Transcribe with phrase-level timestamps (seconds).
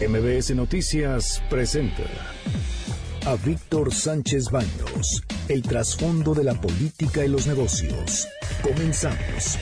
[0.00, 2.04] MBS Noticias presenta
[3.26, 8.28] a Víctor Sánchez Baños, el trasfondo de la política y los negocios.
[8.62, 9.58] Comenzamos.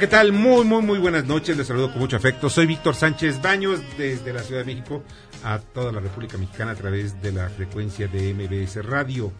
[0.00, 0.32] ¿Qué tal?
[0.32, 1.58] Muy, muy, muy buenas noches.
[1.58, 2.48] Les saludo con mucho afecto.
[2.48, 5.02] Soy Víctor Sánchez Baños desde la Ciudad de México
[5.44, 9.30] a toda la República Mexicana a través de la frecuencia de MBS Radio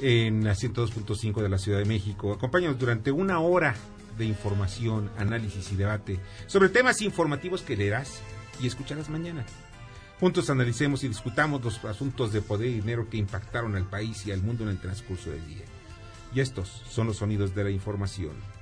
[0.00, 2.32] en la 102.5 de la Ciudad de México.
[2.32, 3.74] Acompáñanos durante una hora
[4.16, 8.22] de información, análisis y debate sobre temas informativos que leerás
[8.62, 9.44] y escucharás mañana.
[10.18, 14.32] Juntos analicemos y discutamos los asuntos de poder y dinero que impactaron al país y
[14.32, 15.64] al mundo en el transcurso del día.
[16.34, 18.53] Y estos son los sonidos de la información.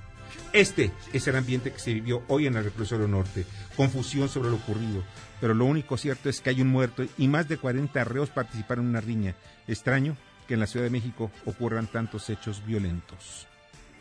[0.53, 3.47] Este es el ambiente que se vivió hoy en el reclusorio norte.
[3.77, 5.03] Confusión sobre lo ocurrido.
[5.41, 8.85] Pero lo único cierto es que hay un muerto y más de 40 reos participaron
[8.85, 9.35] en una riña.
[9.67, 10.17] Extraño
[10.47, 13.47] que en la Ciudad de México ocurran tantos hechos violentos.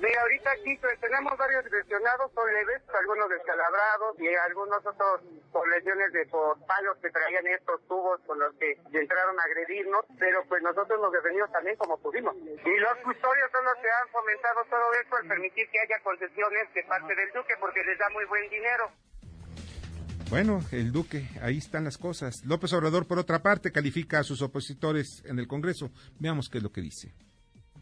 [0.02, 5.22] Mira, ahorita aquí pues, tenemos varios lesionados, son leves, algunos descalabrados y algunos otros
[5.54, 10.02] por lesiones de por palos que traían estos tubos con los que entraron a agredirnos,
[10.18, 12.34] pero pues nosotros nos defendimos también como pudimos.
[12.34, 16.74] Y los custodios son los que han fomentado todo esto al permitir que haya concesiones
[16.74, 18.90] de parte del Duque porque les da muy buen dinero.
[20.34, 22.44] Bueno, el Duque, ahí están las cosas.
[22.44, 25.92] López Obrador, por otra parte, califica a sus opositores en el Congreso.
[26.18, 27.14] Veamos qué es lo que dice.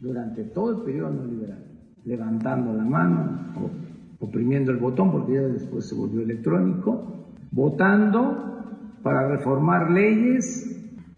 [0.00, 3.52] Durante todo el periodo neoliberal levantando la mano,
[4.18, 8.50] oprimiendo el botón, porque ya después se volvió electrónico, votando
[9.02, 10.70] para reformar leyes,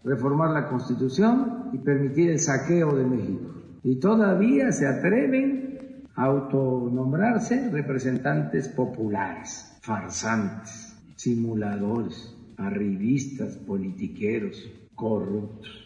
[0.03, 3.49] reformar la constitución y permitir el saqueo de México.
[3.83, 15.82] Y todavía se atreven a autonombrarse representantes populares, farsantes, simuladores, arribistas, politiqueros, corruptos.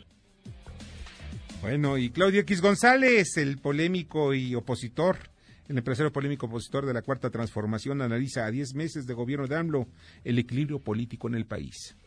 [1.62, 5.18] Bueno, y Claudio X González, el polémico y opositor,
[5.68, 9.56] el empresario polémico opositor de la Cuarta Transformación, analiza a 10 meses de gobierno de
[9.56, 9.88] AMLO
[10.24, 11.98] el equilibrio político en el país.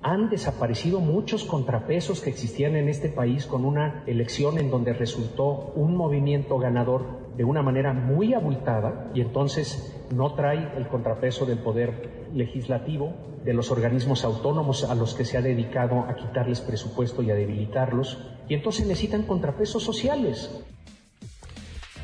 [0.00, 5.72] Han desaparecido muchos contrapesos que existían en este país con una elección en donde resultó
[5.76, 11.58] un movimiento ganador de una manera muy abultada y entonces no trae el contrapeso del
[11.58, 13.14] poder legislativo,
[13.44, 17.34] de los organismos autónomos a los que se ha dedicado a quitarles presupuesto y a
[17.34, 18.18] debilitarlos,
[18.48, 20.50] y entonces necesitan contrapesos sociales.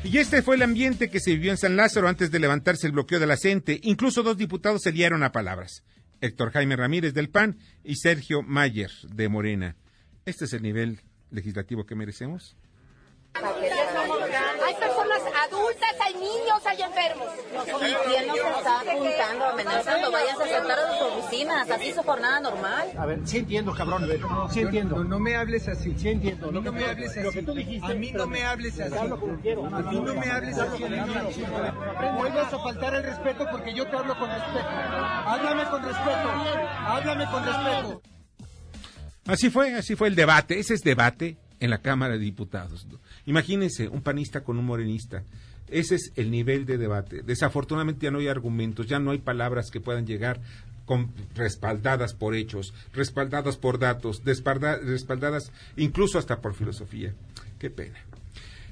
[0.03, 2.93] Y este fue el ambiente que se vivió en San Lázaro antes de levantarse el
[2.93, 3.79] bloqueo de la CENTE.
[3.83, 5.83] Incluso dos diputados se liaron a palabras.
[6.21, 9.75] Héctor Jaime Ramírez del PAN y Sergio Mayer de Morena.
[10.25, 12.55] ¿Este es el nivel legislativo que merecemos?
[16.03, 17.27] Hay niños, hay enfermos.
[17.79, 20.11] ¿Y quién nos está apuntando, amenazando?
[20.11, 22.91] Vayas a sentar a sus oficinas, así es su jornada normal.
[22.97, 24.07] A ver, sí entiendo, cabrón,
[24.51, 24.97] sí entiendo.
[24.97, 25.93] No, no me hables así.
[25.97, 26.49] Sí entiendo.
[26.49, 27.19] A mí no me hables así.
[27.87, 28.95] A mí no me hables así.
[28.95, 31.43] A mí no me hables así.
[32.17, 34.67] Vuelves a faltar el respeto porque yo te hablo con respeto.
[34.67, 36.29] Háblame con respeto.
[36.85, 38.01] Háblame con respeto.
[39.27, 40.59] Así fue, así fue el debate.
[40.59, 42.87] Ese es debate en la Cámara de Diputados.
[43.25, 45.23] Imagínense un panista con un morenista.
[45.71, 47.23] Ese es el nivel de debate.
[47.23, 50.41] Desafortunadamente ya no hay argumentos, ya no hay palabras que puedan llegar
[50.85, 57.13] con, respaldadas por hechos, respaldadas por datos, respaldadas incluso hasta por filosofía.
[57.57, 57.99] Qué pena.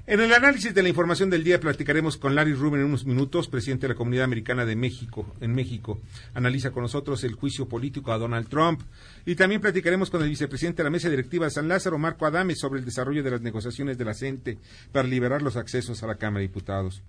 [0.09, 3.47] En el análisis de la información del día platicaremos con Larry Rubin en unos minutos,
[3.47, 6.01] presidente de la Comunidad Americana de México, en México.
[6.33, 8.81] Analiza con nosotros el juicio político a Donald Trump.
[9.27, 12.55] Y también platicaremos con el vicepresidente de la Mesa Directiva de San Lázaro, Marco Adame,
[12.55, 14.57] sobre el desarrollo de las negociaciones de la CENTE
[14.91, 17.03] para liberar los accesos a la Cámara de Diputados.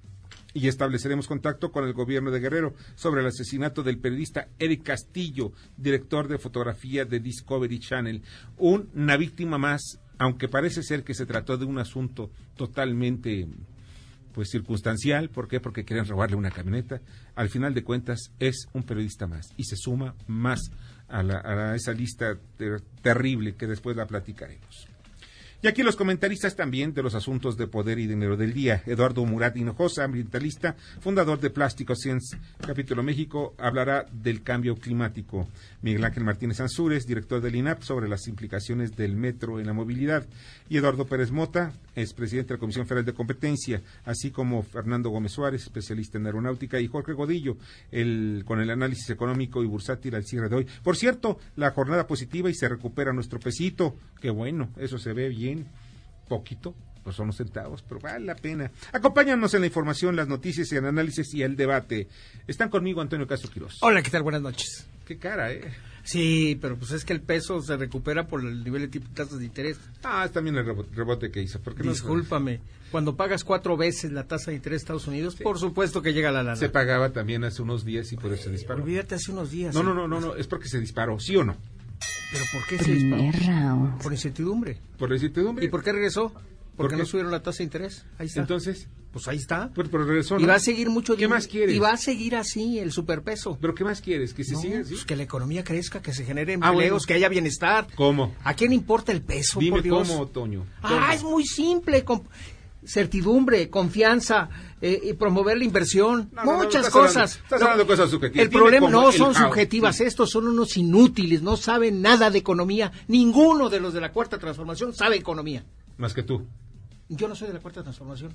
[0.53, 5.53] Y estableceremos contacto con el gobierno de Guerrero sobre el asesinato del periodista Eric Castillo,
[5.78, 8.22] director de fotografía de Discovery Channel,
[8.59, 13.49] una víctima más aunque parece ser que se trató de un asunto totalmente
[14.34, 15.61] pues circunstancial, ¿por qué?
[15.61, 17.01] Porque quieren robarle una camioneta,
[17.34, 20.61] al final de cuentas es un periodista más y se suma más
[21.09, 22.39] a, esa lista
[23.01, 24.87] terrible que después la platicaremos.
[25.62, 28.83] Y aquí los comentaristas también de los asuntos de poder y dinero del día.
[28.86, 35.47] Eduardo Murat Hinojosa, ambientalista, fundador de Plástico Science Capítulo México, hablará del cambio climático.
[35.83, 40.27] Miguel Ángel Martínez Ansúrez, director del INAP, sobre las implicaciones del metro en la movilidad.
[40.71, 45.10] Y Eduardo Pérez Mota, es presidente de la Comisión Federal de Competencia, así como Fernando
[45.10, 47.59] Gómez Suárez, especialista en aeronáutica, y Jorge Godillo,
[47.91, 50.66] el, con el análisis económico y bursátil al cierre de hoy.
[50.83, 53.95] Por cierto, la jornada positiva y se recupera nuestro pesito.
[54.22, 55.50] Qué bueno, eso se ve bien
[56.29, 58.71] poquito, pues son unos centavos, pero vale la pena.
[58.93, 62.09] Acompáñanos en la información, las noticias y el análisis y el debate.
[62.47, 63.79] Están conmigo Antonio Castro Quiroz.
[63.81, 64.23] Hola, ¿qué tal?
[64.23, 64.87] Buenas noches.
[65.07, 65.63] Qué cara, ¿eh?
[66.03, 69.15] Sí, pero pues es que el peso se recupera por el nivel de tipo de
[69.15, 69.79] tasas de interés.
[70.03, 70.65] Ah, es también el
[70.95, 71.61] rebote, que hizo.
[71.61, 72.61] ¿Por qué no- Discúlpame,
[72.91, 76.31] cuando pagas cuatro veces la tasa de interés de Estados Unidos, por supuesto que llega
[76.31, 76.57] la lana.
[76.57, 78.83] Se pagaba también hace unos días y por eso se disparó.
[78.83, 79.75] Olvídate hace unos días.
[79.75, 79.85] No, ¿eh?
[79.85, 81.57] no, no, no, no, es porque se disparó, ¿sí o no?
[82.33, 83.99] ¿Pero por qué se disparó?
[84.03, 84.79] Por incertidumbre.
[84.99, 85.65] Por la incertidumbre.
[85.65, 86.33] ¿Y por qué regresó?
[86.77, 87.03] Porque qué?
[87.03, 88.07] no subieron la tasa de interés.
[88.19, 88.41] Ahí está.
[88.41, 89.71] Entonces, pues ahí está.
[89.75, 91.75] pero, pero regresó, Y va a seguir mucho ¿Qué más quieres?
[91.75, 93.59] Y va a seguir así el superpeso.
[93.61, 94.33] ¿Pero qué más quieres?
[94.33, 94.91] ¿Que se No, siga así?
[94.95, 97.07] pues que la economía crezca, que se generen Ah, empleos, bueno.
[97.07, 97.87] que haya bienestar.
[97.97, 98.35] ¿Cómo?
[98.45, 100.09] ¿A quién importa el peso, Dime por Dios?
[100.09, 100.65] cómo, Toño.
[100.83, 102.05] Ah, es muy simple.
[102.84, 104.48] Certidumbre, confianza,
[104.80, 107.36] eh, y promover la inversión, No, no, no, muchas hablando- cosas.
[107.36, 108.44] estás hablando de cosas subjetivas.
[108.44, 110.04] El problema no son subjetivas, sí.
[110.04, 112.91] estos son unos inútiles, no saben nada de economía.
[113.09, 115.65] Ninguno de los de la cuarta transformación sabe economía.
[115.98, 116.47] Más que tú.
[117.09, 118.32] Yo no soy de la cuarta transformación.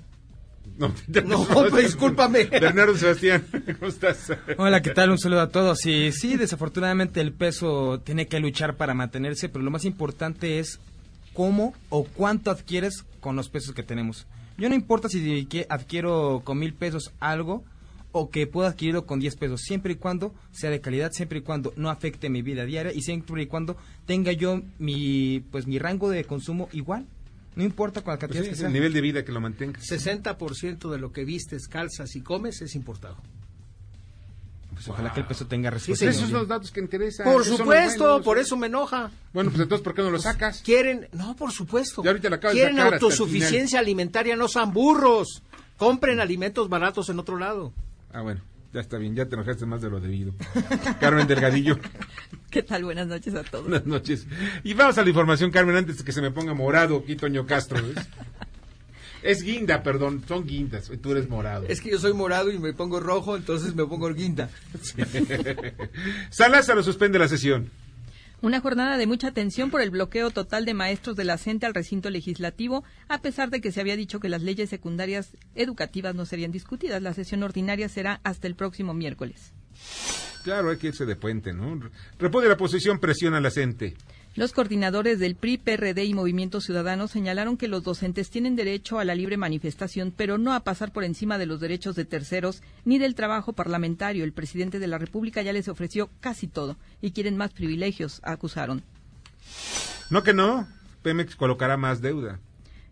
[0.77, 0.92] No,
[1.25, 2.45] No, pues, discúlpame.
[2.45, 3.45] Bernardo Sebastián,
[3.80, 4.31] ¿cómo estás?
[4.57, 5.12] Hola, ¿qué tal?
[5.12, 5.80] Un saludo a todos.
[5.80, 10.80] Sí, sí, desafortunadamente el peso tiene que luchar para mantenerse, pero lo más importante es
[11.33, 14.25] cómo o cuánto adquieres con los pesos que tenemos.
[14.57, 17.63] Yo no importa si que adquiero con mil pesos algo
[18.12, 21.42] o que puedo adquirirlo con 10 pesos, siempre y cuando sea de calidad, siempre y
[21.42, 23.75] cuando no afecte mi vida diaria y siempre y cuando
[24.06, 27.06] tenga yo mi pues mi rango de consumo igual.
[27.57, 28.68] No importa con la Pues cantidad sí, que es sea.
[28.68, 29.80] el nivel de vida que lo mantenga.
[29.80, 33.18] 60% de lo que vistes, calzas y comes es importado.
[34.75, 36.06] Pues ojalá que el peso tenga Pues respuesta.
[36.10, 37.25] esos son los datos que interesan.
[37.25, 38.22] Por supuesto, buenos.
[38.24, 39.10] por eso me enoja.
[39.33, 40.62] Bueno, pues entonces, ¿por qué no lo sacas?
[40.63, 42.04] Quieren, no, por supuesto.
[42.04, 45.42] Ya ahorita lo acabas de Quieren sacar autosuficiencia alimentaria, no sean burros.
[45.77, 47.74] Compren alimentos baratos en otro lado.
[48.13, 48.42] Ah, bueno,
[48.74, 50.33] ya está bien, ya te enojaste más de lo debido.
[51.00, 51.80] Carmen Delgadillo,
[52.50, 52.86] ¿Qué tal?
[52.86, 53.66] Buenas noches a todos.
[53.68, 54.25] buenas noches.
[54.63, 57.45] Y vamos a la información, Carmen, antes de que se me ponga morado aquí Toño
[57.45, 57.81] Castro.
[57.86, 58.06] ¿ves?
[59.25, 61.66] Es guinda, perdón, son guindas, tú eres morado.
[61.68, 64.51] Es que yo soy morado y me pongo rojo, entonces me pongo guinda.
[66.30, 67.72] San Lázaro suspende la sesión.
[68.44, 71.74] Una jornada de mucha tensión por el bloqueo total de maestros de la CENTE al
[71.74, 76.28] recinto legislativo, a pesar de que se había dicho que las leyes secundarias educativas no
[76.28, 77.01] serían discutidas.
[77.01, 79.54] La sesión ordinaria será hasta el próximo miércoles.
[80.44, 81.89] Claro, hay que irse de puente, ¿no?
[82.19, 83.95] Repudia la posición, presiona la CENTE.
[84.36, 89.06] Los coordinadores del PRI, PRD y Movimiento Ciudadano señalaron que los docentes tienen derecho a
[89.06, 92.98] la libre manifestación, pero no a pasar por encima de los derechos de terceros ni
[92.98, 94.26] del trabajo parlamentario.
[94.26, 98.84] El presidente de la República ya les ofreció casi todo y quieren más privilegios, acusaron.
[100.10, 100.68] No que no,
[101.02, 102.42] Pemex colocará más deuda.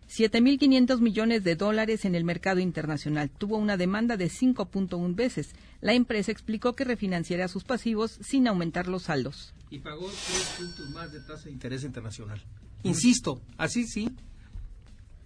[0.08, 3.28] 7.500 millones de dólares en el mercado internacional.
[3.28, 5.50] Tuvo una demanda de 5.1 veces.
[5.82, 9.52] La empresa explicó que refinanciará sus pasivos sin aumentar los saldos.
[9.74, 12.40] Y pagó tres puntos más de tasa de interés internacional.
[12.82, 14.10] Insisto, así sí.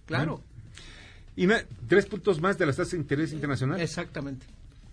[0.05, 0.41] Claro.
[1.35, 3.79] ¿Y na- tres puntos más de las tasas de interés internacional?
[3.79, 4.45] Exactamente.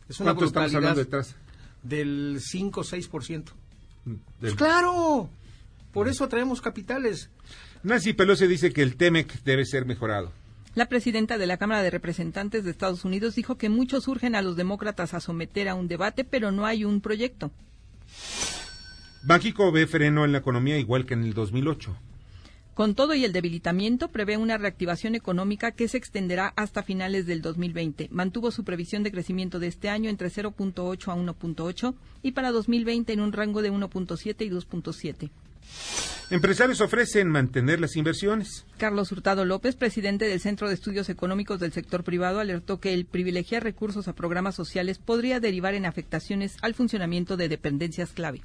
[0.08, 1.34] Es una ¿Cuánto estamos hablando de tasa?
[1.82, 3.52] del 5 o 6%.
[4.04, 5.28] Del- Pues claro.
[5.92, 7.30] Por eso atraemos capitales.
[7.82, 10.32] Nancy Pelosi dice que el TEMEC debe ser mejorado.
[10.74, 14.42] La presidenta de la Cámara de Representantes de Estados Unidos dijo que muchos urgen a
[14.42, 17.50] los demócratas a someter a un debate, pero no hay un proyecto.
[19.22, 21.96] Banxico ve freno en la economía igual que en el 2008.
[22.76, 27.40] Con todo y el debilitamiento, prevé una reactivación económica que se extenderá hasta finales del
[27.40, 28.08] 2020.
[28.10, 33.14] Mantuvo su previsión de crecimiento de este año entre 0.8 a 1.8 y para 2020
[33.14, 35.30] en un rango de 1.7 y 2.7.
[36.28, 38.66] Empresarios ofrecen mantener las inversiones.
[38.78, 43.06] Carlos Hurtado López, presidente del Centro de Estudios Económicos del Sector Privado, alertó que el
[43.06, 48.42] privilegiar recursos a programas sociales podría derivar en afectaciones al funcionamiento de dependencias clave.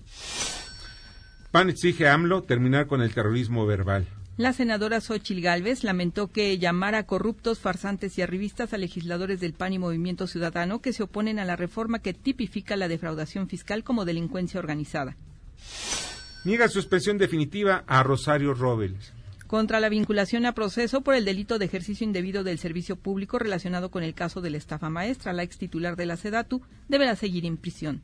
[1.52, 4.08] PAN exige a AMLO terminar con el terrorismo verbal.
[4.38, 9.54] La senadora Xochil Gálvez lamentó que llamara a corruptos, farsantes y arribistas a legisladores del
[9.54, 13.84] PAN y Movimiento Ciudadano que se oponen a la reforma que tipifica la defraudación fiscal
[13.84, 15.18] como delincuencia organizada.
[16.44, 19.14] Niega suspensión definitiva a Rosario Robles.
[19.46, 23.92] Contra la vinculación a proceso por el delito de ejercicio indebido del servicio público relacionado
[23.92, 27.46] con el caso de la estafa maestra, la ex titular de la SEDATU deberá seguir
[27.46, 28.02] en prisión.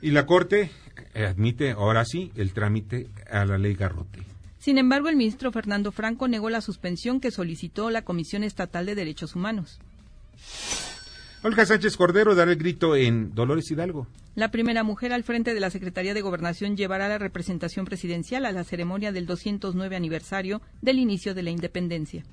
[0.00, 0.70] Y la Corte
[1.14, 4.20] admite, ahora sí, el trámite a la ley Garrote.
[4.58, 8.94] Sin embargo, el ministro Fernando Franco negó la suspensión que solicitó la Comisión Estatal de
[8.94, 9.80] Derechos Humanos.
[11.46, 14.08] Olga Sánchez Cordero dará el grito en Dolores Hidalgo.
[14.34, 18.50] La primera mujer al frente de la Secretaría de Gobernación llevará la representación presidencial a
[18.50, 22.24] la ceremonia del 209 aniversario del inicio de la independencia.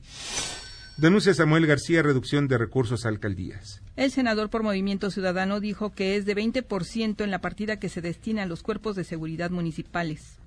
[0.97, 3.83] Denuncia Samuel García reducción de recursos a alcaldías.
[3.95, 8.01] El senador por Movimiento Ciudadano dijo que es de 20% en la partida que se
[8.01, 10.39] destina a los cuerpos de seguridad municipales.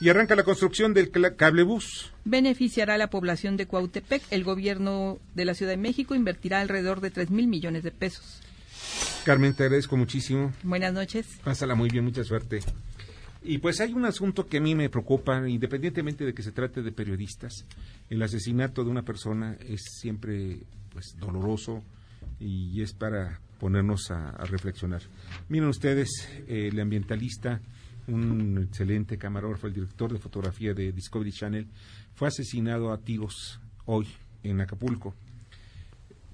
[0.00, 2.10] Y arranca la construcción del cablebús.
[2.24, 4.22] Beneficiará a la población de Cuautepec.
[4.30, 8.40] El gobierno de la Ciudad de México invertirá alrededor de 3 mil millones de pesos.
[9.24, 10.52] Carmen, te agradezco muchísimo.
[10.62, 11.26] Buenas noches.
[11.44, 12.60] Pásala muy bien, mucha suerte.
[13.42, 16.82] Y pues hay un asunto que a mí me preocupa, independientemente de que se trate
[16.82, 17.66] de periodistas.
[18.08, 20.60] El asesinato de una persona es siempre
[20.94, 21.82] pues doloroso
[22.38, 25.02] y es para ponernos a, a reflexionar.
[25.50, 26.08] Miren ustedes,
[26.48, 27.60] eh, el ambientalista,
[28.10, 31.66] un excelente camarógrafo, el director de fotografía de Discovery Channel,
[32.14, 34.06] fue asesinado a tiros hoy
[34.42, 35.14] en Acapulco.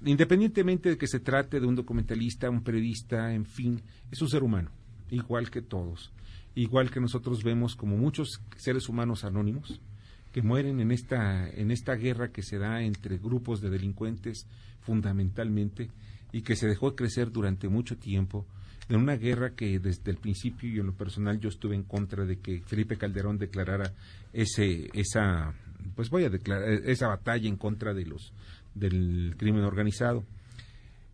[0.05, 3.81] Independientemente de que se trate de un documentalista, un periodista, en fin,
[4.11, 4.69] es un ser humano,
[5.09, 6.11] igual que todos,
[6.55, 9.79] igual que nosotros vemos como muchos seres humanos anónimos
[10.31, 14.45] que mueren en esta en esta guerra que se da entre grupos de delincuentes
[14.81, 15.89] fundamentalmente
[16.31, 18.45] y que se dejó crecer durante mucho tiempo
[18.89, 22.25] en una guerra que desde el principio y en lo personal yo estuve en contra
[22.25, 23.93] de que Felipe Calderón declarara
[24.33, 25.53] ese esa
[25.95, 28.33] pues voy a declarar esa batalla en contra de los
[28.73, 30.23] del crimen organizado.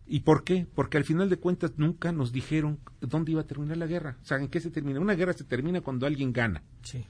[0.06, 0.66] ¿Y por qué?
[0.74, 4.18] Porque al final de cuentas nunca nos dijeron dónde iba a terminar la guerra.
[4.22, 5.00] O sea, ¿en qué se termina?
[5.00, 6.62] Una guerra se termina cuando alguien gana.
[6.82, 7.04] Sí.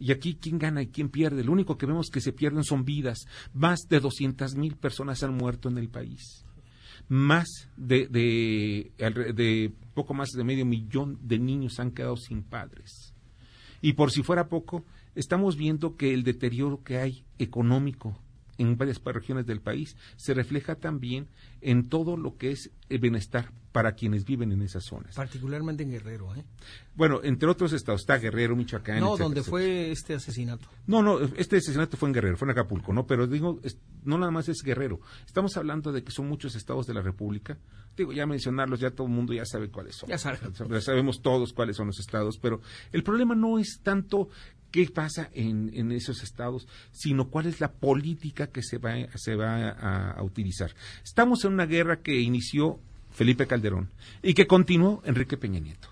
[0.00, 1.44] Y aquí, ¿quién gana y quién pierde?
[1.44, 3.26] Lo único que vemos que se pierden son vidas.
[3.52, 6.44] Más de 200 mil personas han muerto en el país.
[7.08, 13.14] Más de, de, poco más de medio millón de niños han quedado sin padres.
[13.80, 14.84] Y por si fuera poco,
[15.14, 18.18] estamos viendo que el deterioro que hay económico
[18.58, 21.28] en varias regiones del país se refleja también
[21.60, 25.16] en todo lo que es el bienestar para quienes viven en esas zonas.
[25.16, 26.44] Particularmente en Guerrero, ¿eh?
[26.94, 29.00] Bueno, entre otros estados, está Guerrero, Michoacán.
[29.00, 29.50] No, etcétera, donde etcétera.
[29.50, 30.68] fue este asesinato.
[30.86, 33.04] No, no, este asesinato fue en Guerrero, fue en Acapulco, ¿no?
[33.06, 35.00] Pero digo, es- no nada más es Guerrero.
[35.26, 37.58] Estamos hablando de que son muchos estados de la República.
[37.96, 40.08] Digo, ya mencionarlos, ya todo el mundo ya sabe cuáles son.
[40.08, 40.38] Ya sabe.
[40.70, 42.60] Ya sabemos todos cuáles son los estados, pero
[42.92, 44.28] el problema no es tanto
[44.74, 49.36] qué pasa en, en esos estados, sino cuál es la política que se va, se
[49.36, 50.72] va a, a utilizar.
[51.04, 52.80] Estamos en una guerra que inició
[53.12, 53.90] Felipe Calderón
[54.20, 55.86] y que continuó Enrique Peña Nieto.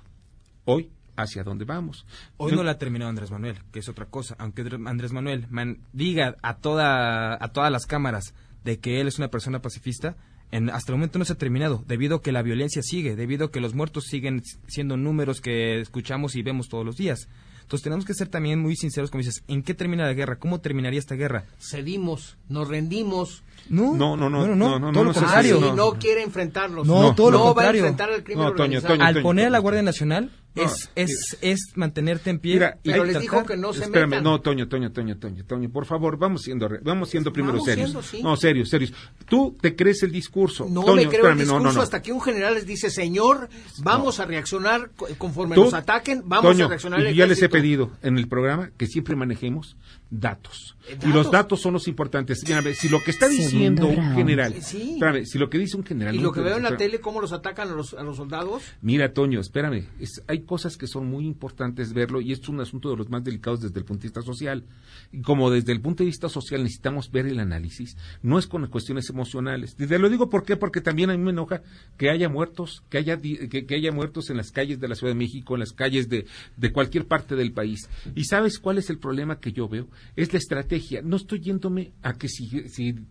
[0.65, 2.05] Hoy, ¿hacia dónde vamos?
[2.39, 4.35] Hoy no la ha terminado Andrés Manuel, que es otra cosa.
[4.41, 8.35] Aunque Dr- Andrés Manuel man- diga a, toda, a todas las cámaras
[8.65, 10.17] de que él es una persona pacifista,
[10.51, 13.47] en, hasta el momento no se ha terminado, debido a que la violencia sigue, debido
[13.47, 17.29] a que los muertos siguen siendo números que escuchamos y vemos todos los días.
[17.63, 20.39] Entonces tenemos que ser también muy sinceros, como dices, ¿en qué termina la guerra?
[20.39, 21.45] ¿Cómo terminaría esta guerra?
[21.59, 23.43] Cedimos, nos rendimos.
[23.69, 25.59] No, No, no, no, no, no, no, todo no lo contrario.
[25.59, 25.75] Y no.
[25.77, 26.87] no quiere enfrentarlos.
[26.87, 27.81] No, todo lo no va a contrario.
[27.81, 28.95] enfrentar al crimen No, Toño, organizado.
[28.95, 29.63] Toño, Al poner a la Toño.
[29.63, 32.55] Guardia Nacional No, es, es, es mantenerte en pie.
[32.55, 34.25] Mira, Pero Hay les dijo que no se Espérame, metan.
[34.25, 37.67] no, Toño, Toño, Toño, Toño, Toño, por favor, vamos siendo, re- vamos siendo primero Vamos
[37.67, 37.91] serios.
[37.91, 38.23] siendo, sí.
[38.23, 38.93] No, serios, serios.
[39.27, 40.67] Tú te crees el discurso.
[40.69, 41.81] No Toño, me creo el espérame, no, discurso no, no.
[41.83, 46.23] hasta que un general les dice, señor, vamos a reaccionar co- conforme Tú, nos ataquen,
[46.27, 47.53] vamos Toño, a reaccionar el y ya les he ejército".
[47.53, 49.77] pedido en el programa que siempre manejemos
[50.17, 50.77] datos.
[50.89, 51.61] Eh, Y los datos.
[51.63, 52.43] son los importantes.
[52.45, 54.93] Mira, a ver, si lo que está diciendo un general, Sí.
[54.95, 56.91] espérame, si lo que dice un general, Y no lo que veo en la espérame.
[56.93, 58.63] tele, cómo los atacan a los, a los soldados.
[58.83, 59.87] Mira, Toño, espérame.
[60.01, 63.09] es- hay cosas que son muy importantes verlo y esto es un asunto de los
[63.09, 64.65] más delicados desde el punto de vista social.
[65.13, 68.67] Y como desde el punto de vista social necesitamos ver el análisis, no es con
[68.67, 69.75] cuestiones emocionales.
[69.79, 70.57] Y te lo digo ¿por qué?
[70.57, 71.63] porque también a mí me enoja
[71.97, 74.95] que haya muertos, que haya, di- que, que haya muertos en las calles de la
[74.95, 76.27] Ciudad de México, en las calles de,
[76.57, 77.89] de cualquier parte del país.
[78.15, 79.89] ¿Y sabes cuál es el problema que yo veo?
[80.17, 81.01] Es la estrategia.
[81.03, 82.47] No estoy yéndome a que si,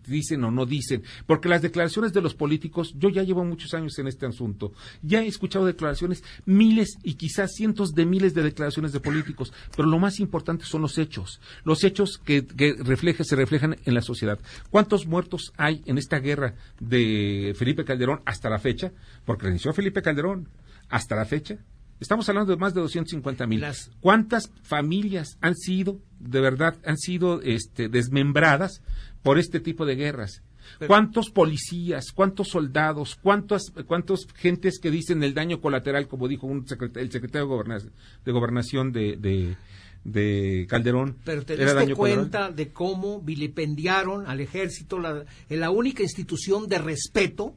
[0.06, 3.98] dicen o no dicen, porque las declaraciones de los políticos, yo ya llevo muchos años
[3.98, 4.72] en este asunto,
[5.02, 9.88] ya he escuchado declaraciones, miles y quizás cientos de miles de declaraciones de políticos, pero
[9.88, 14.02] lo más importante son los hechos, los hechos que, que refleja- se reflejan en la
[14.02, 14.38] sociedad.
[14.70, 18.92] ¿Cuántos muertos hay en esta guerra de Felipe Calderón hasta la fecha?
[19.24, 20.48] Porque inició Felipe Calderón
[20.88, 21.58] hasta la fecha.
[22.02, 23.60] Estamos hablando de más de 250 mil.
[23.60, 28.82] Las- ¿Cuántas familias han sido, de verdad, han sido este, desmembradas
[29.22, 30.42] por este tipo de guerras?
[30.78, 36.46] Pero- ¿Cuántos policías, cuántos soldados, cuántas cuántos gentes que dicen el daño colateral, como dijo
[36.46, 36.64] un
[36.96, 37.82] el secretario de, Goberna-
[38.24, 39.56] de Gobernación de, de,
[40.04, 41.16] de Calderón?
[41.24, 41.96] Pero te ¿Era diste colateral?
[42.30, 47.54] cuenta de cómo vilipendiaron al ejército, la, en la única institución de respeto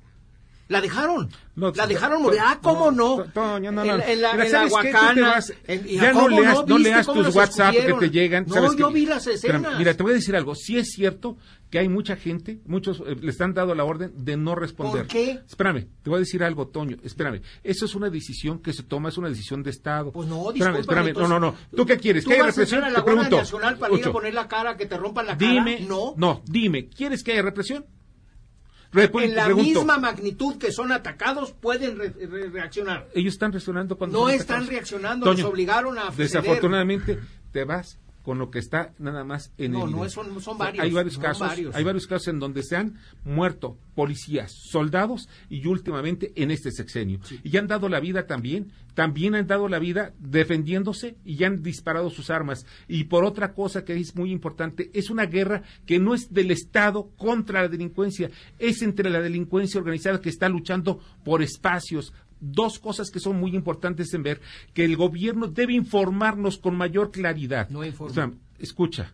[0.68, 1.30] La dejaron.
[1.56, 2.40] No, la dejaron morir.
[2.44, 3.24] Ah, ¿cómo no?
[3.24, 3.84] En no.
[3.86, 4.20] la- en
[5.86, 6.30] ya no ¿cómo
[6.80, 8.46] leas, tus WhatsApp que te llegan.
[8.48, 8.94] No, ¿sabes yo qué?
[8.96, 9.78] vi las escenas.
[9.78, 10.56] mira, te voy a decir algo.
[10.56, 11.38] Sí es cierto
[11.70, 15.04] que hay mucha gente, muchos eh, les han dado la orden de no responder.
[15.04, 15.40] ¿Por qué?
[15.48, 16.98] Espérame, te voy a decir algo, Toño.
[17.04, 17.42] Espérame.
[17.64, 20.12] Eso es una decisión que se toma, es una decisión de Estado.
[20.12, 21.14] Pues no, discúlpame, espérame.
[21.14, 21.56] No, no, no.
[21.76, 22.24] ¿Tú qué quieres?
[22.24, 22.84] ¿Tú ¿Que haya represión?
[22.84, 23.38] a la Te pregunto.
[23.38, 25.52] Nacional para ir a poner la cara, que te rompan la cara?
[25.52, 26.14] Dime, No.
[26.18, 27.86] no, dime, ¿quieres que haya represión?
[28.96, 29.80] En la pregunto.
[29.80, 33.08] misma magnitud que son atacados, pueden re- re- reaccionar.
[33.14, 34.70] Ellos están reaccionando cuando No están atacados.
[34.70, 36.10] reaccionando, Toño, los obligaron a.
[36.16, 37.20] Desafortunadamente
[37.52, 40.10] te vas con lo que está nada más en No, el no, video.
[40.10, 41.76] son- son varios, Hay varios casos, varios.
[41.76, 47.20] hay varios casos en donde se han muerto policías, soldados y últimamente en este sexenio.
[47.44, 52.10] Y han dado la vida también, también han dado la vida defendiéndose y han disparado
[52.10, 52.66] sus armas.
[52.88, 56.50] Y por otra cosa que es muy importante, es una guerra que no es del
[56.52, 62.12] Estado contra la delincuencia, es entre la delincuencia organizada que está luchando por espacios,
[62.52, 64.42] dos cosas que son muy importantes en ver,
[64.74, 67.70] que el gobierno debe informarnos con mayor claridad.
[67.70, 68.12] No informa.
[68.12, 69.14] O sea, escucha,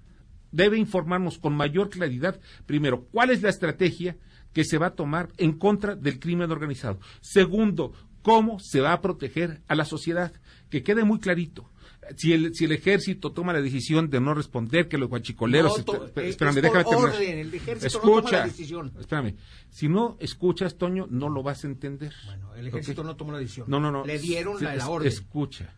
[0.52, 4.18] debe informarnos con mayor claridad, primero, cuál es la estrategia
[4.54, 7.00] que se va a tomar en contra del crimen organizado.
[7.22, 10.34] Segundo, cómo se va a proteger a la sociedad.
[10.70, 11.70] Que quede muy clarito.
[12.18, 15.86] Si el, si el ejército toma la decisión de no responder, que los guachicoleros...
[15.86, 17.16] No, eh, espérame, es por déjame terminar.
[17.16, 18.92] orden, el ejército no toma Escucha, la decisión.
[19.00, 19.36] espérame.
[19.70, 22.12] Si no escuchas, Toño, no lo vas a entender.
[22.26, 23.68] Bueno, el ejército no tomó la decisión.
[23.70, 24.06] No, no, no.
[24.06, 25.08] Le dieron Sí, la, orden.
[25.08, 25.76] Escucha.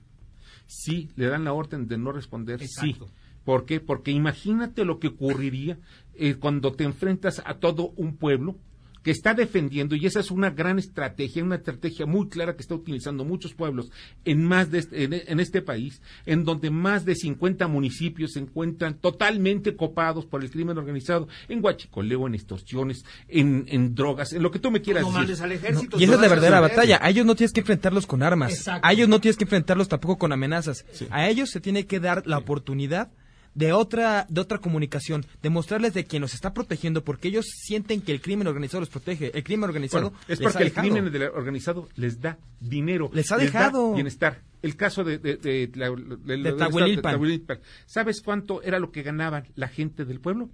[0.66, 2.62] Sí, le dan la orden de no responder.
[2.64, 3.08] Exacto.
[3.08, 3.14] Sí.
[3.44, 3.82] ¿Por qué?
[3.82, 5.78] Porque imagínate lo que ocurriría
[6.16, 8.56] eh, cuando te enfrentas a todo un pueblo
[9.04, 12.74] que está defendiendo, y esa es una gran estrategia, una estrategia muy clara que está
[12.76, 13.92] utilizando muchos pueblos
[14.26, 18.40] en más de este, en, en este país, en donde más de 50 municipios se
[18.40, 24.42] encuentran totalmente copados por el crimen organizado, en guachicoleo, en extorsiones, en, en drogas, en
[24.42, 25.20] lo que tú me quieras No decir.
[25.20, 26.00] mandes al ejército.
[26.00, 27.00] Y esa es la no verdadera batalla.
[27.02, 28.54] A ellos no tienes que enfrentarlos con armas.
[28.54, 28.88] Exacto.
[28.88, 30.86] A ellos no tienes que enfrentarlos tampoco con amenazas.
[31.10, 33.12] A ellos se tiene que dar la oportunidad
[33.56, 38.12] de otra de otra comunicación, demostrarles de quien los está protegiendo porque ellos sienten que
[38.12, 39.32] el crimen organizado los protege.
[39.36, 43.10] El crimen organizado Bueno, es les ha porque el crimen organizado les da dinero.
[43.14, 43.94] Les ha da dejado.
[43.94, 44.42] bienestar.
[44.62, 47.60] El caso de, de, de, de- De de Tahuililpan.
[47.86, 50.50] ¿Sabes cuánto era lo que ganaban la gente del pueblo?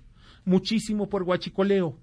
[0.46, 2.00] Muchísimo por guachicoleo.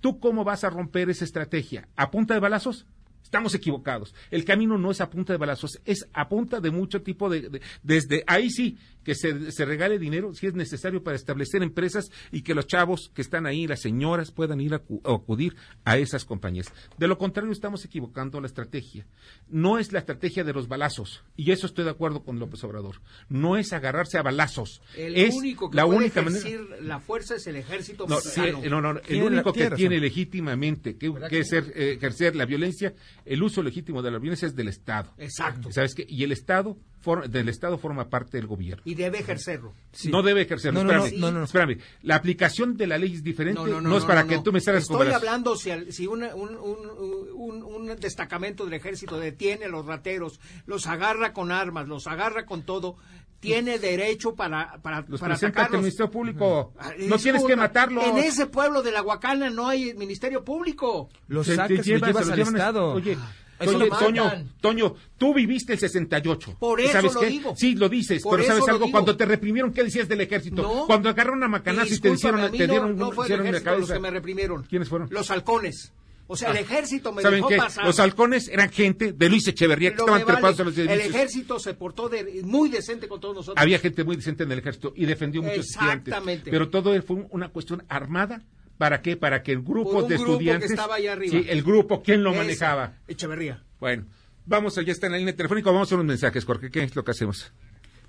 [0.00, 1.88] ¿Tú cómo vas a romper esa estrategia?
[1.96, 2.86] ¿A punta de balazos?
[3.22, 4.14] Estamos equivocados.
[4.30, 7.48] El camino no es a punta de balazos, es a punta de mucho tipo de...
[7.48, 12.10] de- desde ahí sí, que se, se regale dinero si es necesario para establecer empresas
[12.32, 15.54] y que los chavos que están ahí, las señoras, puedan ir a, acu- a acudir
[15.84, 16.72] a esas compañías.
[16.98, 19.06] De lo contrario, estamos equivocando la estrategia.
[19.48, 23.00] No es la estrategia de los balazos, y eso estoy de acuerdo con López Obrador.
[23.28, 24.82] No es agarrarse a balazos.
[24.96, 26.44] El es único que la puede única manera...
[26.82, 30.00] la fuerza es el ejército No, sí, eh, no, no, no, el único que tiene
[30.00, 32.92] legítimamente que, ¿Verdad que ser, eh, ejercer la violencia,
[33.24, 35.12] el uso legítimo de la violencia es del Estado.
[35.18, 35.70] Exacto.
[35.70, 36.04] ¿Sabes qué?
[36.08, 38.82] Y el Estado, for- del Estado forma parte del gobierno.
[38.84, 39.72] Y debe ejercerlo.
[39.92, 40.10] Sí.
[40.10, 40.82] No debe ejercerlo.
[40.82, 41.44] No, no, no, espérame, no, no, no.
[41.44, 41.78] espérame.
[42.02, 43.60] La aplicación de la ley es diferente.
[43.62, 46.56] No, es para que tú me salgas con Estoy hablando si, al- si una- un,
[46.56, 52.08] un- un- un destacamento del ejército detiene a los rateros, los agarra con armas, los
[52.08, 52.96] agarra con todo,
[53.38, 55.80] tiene derecho para, para, Los para ante el atacarlos.
[55.82, 56.72] Ministerio Público.
[56.78, 58.04] Ah, No tienes que matarlos.
[58.04, 61.08] En ese pueblo de la Huacana no hay ministerio público.
[61.28, 62.92] Los sacas y los llevas, al Estado.
[62.94, 63.16] Oye,
[63.58, 64.48] Toño, matan.
[64.60, 66.56] Toño, tú viviste el 68.
[66.58, 67.26] Por ¿Y eso ¿Sabes lo qué?
[67.28, 67.54] digo.
[67.56, 68.84] Sí, lo dices, Por pero ¿sabes algo?
[68.86, 68.92] digo.
[68.92, 70.62] Cuando te reprimieron, ¿qué decías del ejército?
[70.62, 70.86] No.
[70.86, 73.40] Cuando agarraron a Macanazo y te hicieron, a mí te no- dieron, no fue el
[73.40, 74.62] ejército los que me reprimieron.
[74.64, 75.08] ¿Quiénes fueron?
[75.10, 75.92] Los halcones.
[76.28, 76.60] O sea, el Ah.
[76.60, 77.56] ejército me ¿Saben dejó qué?
[77.56, 77.84] pasar.
[77.86, 80.34] Los halcones eran gente de Luis Echeverría que Lo estaban me vale.
[80.38, 81.14] trepados a los El edificios.
[81.14, 83.62] ejército se portó de- muy decente con todos nosotros.
[83.62, 86.08] Había gente muy decente en el ejército y defendió muchos estudiantes.
[86.08, 86.50] Exactamente.
[86.50, 88.42] Pero todo fue una cuestión armada.
[88.78, 89.16] ¿Para qué?
[89.16, 90.70] Para que el grupo de grupo que estudiantes.
[90.70, 91.32] estaba allá arriba.
[91.32, 92.94] Sí, el grupo, ¿quién lo Ese, manejaba?
[93.08, 93.62] Echeverría.
[93.80, 94.04] Bueno,
[94.44, 95.70] vamos, ya está en la línea telefónica.
[95.70, 96.70] Vamos a unos mensajes, Jorge.
[96.70, 97.52] ¿Qué es lo que hacemos?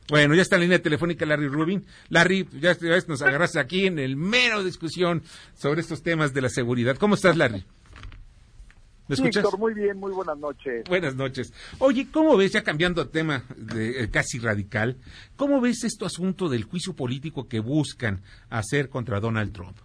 [0.10, 1.86] Bueno, ya está en la línea telefónica Larry Rubin.
[2.10, 6.42] Larry, ya esta vez nos agarraste aquí en el mero discusión sobre estos temas de
[6.42, 6.98] la seguridad.
[6.98, 7.66] ¿Cómo estás, Larry?
[9.08, 9.44] ¿Me escuchas?
[9.44, 10.84] Héctor, muy bien, muy buenas noches.
[10.88, 11.54] Buenas noches.
[11.80, 14.98] Oye, ¿cómo ves, ya cambiando de tema de, eh, casi radical,
[15.38, 19.78] cómo ves este asunto del juicio político que buscan hacer contra Donald Trump?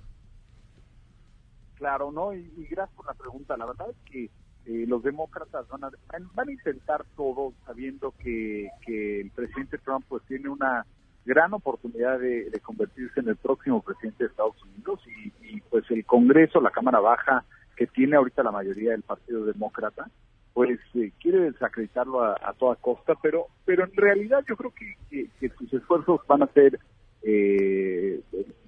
[1.82, 2.32] Claro, ¿no?
[2.32, 3.56] Y, gracias por la pregunta.
[3.56, 4.30] La verdad es que
[4.66, 5.90] eh, los demócratas van a,
[6.32, 10.86] van, a intentar todo sabiendo que, que el presidente Trump pues tiene una
[11.24, 15.82] gran oportunidad de, de convertirse en el próximo presidente de Estados Unidos y, y, pues
[15.90, 20.08] el Congreso, la Cámara Baja, que tiene ahorita la mayoría del Partido Demócrata,
[20.54, 25.28] pues eh, quiere desacreditarlo a, toda costa, pero pero en realidad yo creo que, que,
[25.40, 26.78] que sus esfuerzos van a ser
[27.24, 28.20] eh,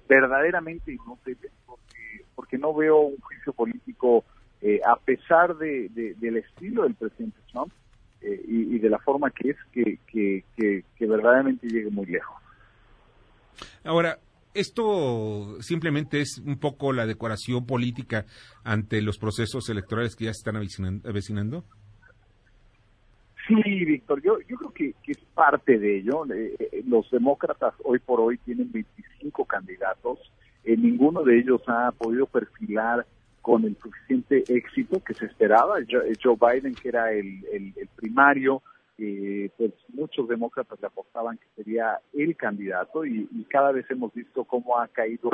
[0.09, 1.53] verdaderamente inútiles
[2.35, 4.23] porque, no veo un juicio político
[4.61, 7.71] eh, a pesar de, de- del estilo del presidente Trump
[8.21, 12.05] eh, y, y de la forma que es, que, que, que, que verdaderamente llegue muy
[12.07, 12.35] lejos.
[13.83, 14.17] Ahora,
[14.53, 18.25] esto simplemente es un poco la decoración política
[18.63, 21.63] ante los procesos electorales que ya se están avecinan- avecinando.
[23.47, 26.25] Sí, Víctor, yo, yo creo que, que es parte de ello.
[26.33, 30.17] Eh, eh, los demócratas hoy por hoy tienen 25 candidatos.
[30.65, 33.05] Eh, ninguno de ellos ha podido perfilar
[33.41, 35.75] con el suficiente éxito que se esperaba.
[35.89, 38.61] Jo- Joe Biden, que era el, el- primario,
[38.97, 44.13] eh, pues muchos demócratas le apostaban que sería el candidato y, y cada vez hemos
[44.13, 45.29] visto cómo ha caído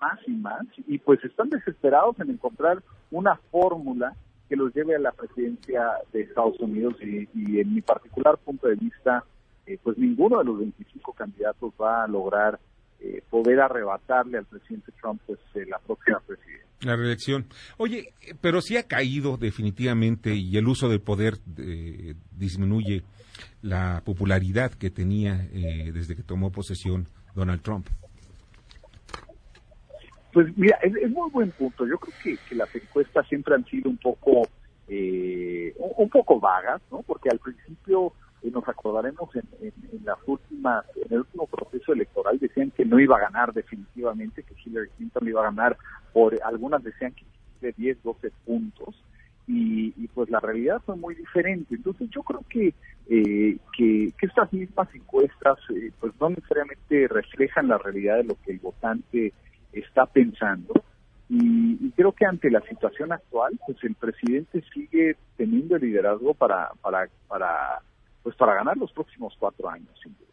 [0.00, 4.14] más y más y pues están desesperados en encontrar una fórmula
[4.48, 8.66] que los lleve a la presidencia de Estados Unidos y, y en mi particular punto
[8.66, 9.24] de vista,
[9.66, 12.58] eh, pues ninguno de los 25 candidatos va a lograr
[13.02, 16.66] eh, poder arrebatarle al presidente Trump pues eh, la próxima presidencia.
[16.82, 17.46] La reelección.
[17.76, 23.02] Oye, pero sí ha caído definitivamente y el uso del poder eh, disminuye
[23.62, 27.86] la popularidad que tenía eh, desde que tomó posesión Donald Trump.
[30.32, 31.86] Pues mira, es, es muy buen punto.
[31.86, 34.48] Yo creo que, que las encuestas siempre han sido un poco
[34.88, 37.02] eh, un, un poco vagas, ¿no?
[37.02, 38.12] Porque al principio
[38.42, 42.84] eh, nos acordaremos en, en- en las últimas, en el último proceso electoral decían que
[42.84, 45.76] no iba a ganar definitivamente, que Hillary Clinton iba a ganar
[46.12, 47.24] por algunas decían que
[47.60, 49.02] de 10, 12 puntos
[49.46, 51.74] y, y, pues la realidad fue muy diferente.
[51.74, 52.74] Entonces yo creo que
[53.08, 58.52] eh, que, estas mismas encuestas eh, pues no necesariamente reflejan la realidad de lo que
[58.52, 59.32] el votante
[59.72, 60.72] está pensando
[61.28, 66.70] y, y creo que ante la situación actual pues el presidente sigue teniendo liderazgo para
[66.80, 67.81] para para
[68.22, 70.26] pues para ganar los próximos cuatro años sin duda.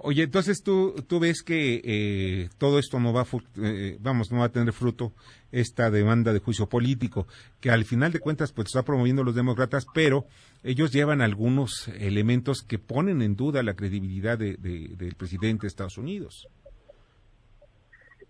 [0.00, 3.26] Oye, entonces tú, tú ves que eh, todo esto no va,
[3.60, 5.12] eh, vamos, no va a tener fruto
[5.50, 7.26] esta demanda de juicio político,
[7.60, 10.24] que al final de cuentas pues está promoviendo los demócratas, pero
[10.62, 15.68] ellos llevan algunos elementos que ponen en duda la credibilidad de- de- del presidente de
[15.68, 16.46] Estados Unidos.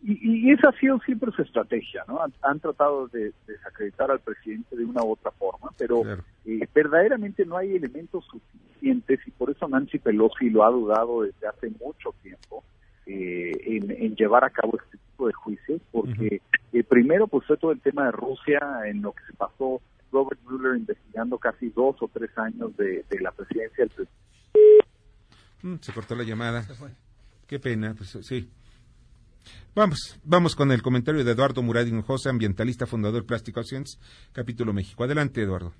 [0.03, 2.23] Y, y esa ha sido siempre su estrategia, ¿no?
[2.23, 6.03] Han, han tratado de desacreditar al presidente de una u otra forma, pero
[6.45, 11.49] eh, verdaderamente no hay elementos suficientes y por eso Nancy Pelosi lo ha dudado desde
[11.49, 12.63] hace mucho tiempo
[13.07, 16.41] eh, en, en llevar a cabo este tipo de juicios, porque
[16.73, 19.81] eh, primero pues fue todo el tema de Rusia, en lo que se pasó
[20.13, 24.29] Robert Mueller investigando casi dos o tres años de, de la presidencia del presidente.
[25.63, 26.65] Mm, se cortó la llamada.
[27.47, 28.49] Qué pena, pues sí.
[29.75, 33.99] Vamos, vamos con el comentario de Eduardo Murad Hinojosa, ambientalista, fundador Plastic Oceans,
[34.33, 35.05] capítulo México.
[35.05, 35.73] Adelante, Eduardo.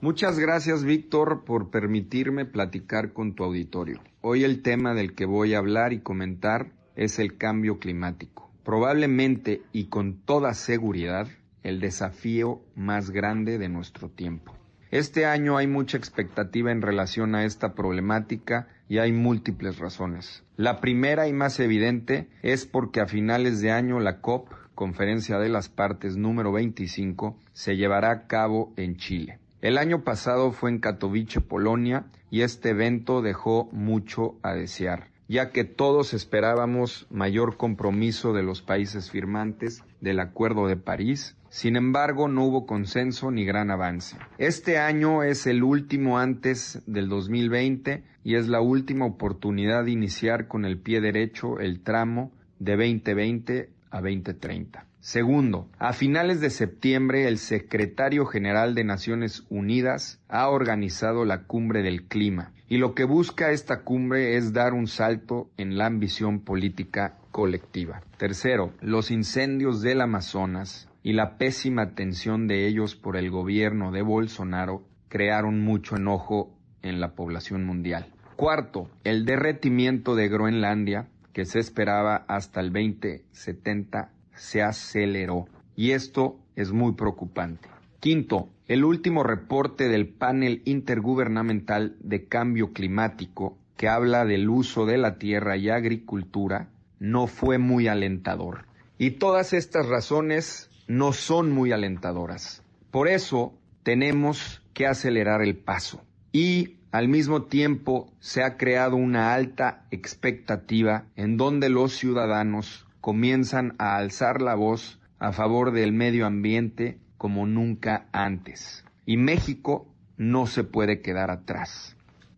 [0.00, 4.02] Muchas gracias, Víctor, por permitirme platicar con tu auditorio.
[4.20, 8.50] Hoy el tema del que voy a hablar y comentar es el cambio climático.
[8.62, 11.28] Probablemente y con toda seguridad
[11.62, 14.54] el desafío más grande de nuestro tiempo.
[14.92, 20.44] Este año hay mucha expectativa en relación a esta problemática y hay múltiples razones.
[20.56, 25.48] La primera y más evidente es porque a finales de año la COP, Conferencia de
[25.48, 29.40] las Partes número 25, se llevará a cabo en Chile.
[29.60, 35.50] El año pasado fue en Katowice, Polonia, y este evento dejó mucho a desear, ya
[35.50, 41.36] que todos esperábamos mayor compromiso de los países firmantes del Acuerdo de París.
[41.48, 44.16] Sin embargo, no hubo consenso ni gran avance.
[44.38, 50.48] Este año es el último antes del 2020 y es la última oportunidad de iniciar
[50.48, 54.86] con el pie derecho el tramo de 2020 a 2030.
[55.00, 61.82] Segundo, a finales de septiembre el secretario general de Naciones Unidas ha organizado la cumbre
[61.82, 66.40] del clima y lo que busca esta cumbre es dar un salto en la ambición
[66.40, 68.00] política colectiva.
[68.16, 74.00] Tercero, los incendios del Amazonas y la pésima atención de ellos por el gobierno de
[74.00, 78.06] Bolsonaro crearon mucho enojo en la población mundial.
[78.36, 85.44] Cuarto, el derretimiento de Groenlandia, que se esperaba hasta el 2070, se aceleró.
[85.76, 87.68] Y esto es muy preocupante.
[88.00, 94.96] Quinto, el último reporte del panel intergubernamental de cambio climático que habla del uso de
[94.96, 98.64] la tierra y agricultura no fue muy alentador.
[98.98, 102.62] Y todas estas razones no son muy alentadoras.
[102.90, 106.02] Por eso tenemos que acelerar el paso.
[106.32, 113.74] Y al mismo tiempo se ha creado una alta expectativa en donde los ciudadanos comienzan
[113.78, 118.84] a alzar la voz a favor del medio ambiente como nunca antes.
[119.04, 121.96] Y México no se puede quedar atrás.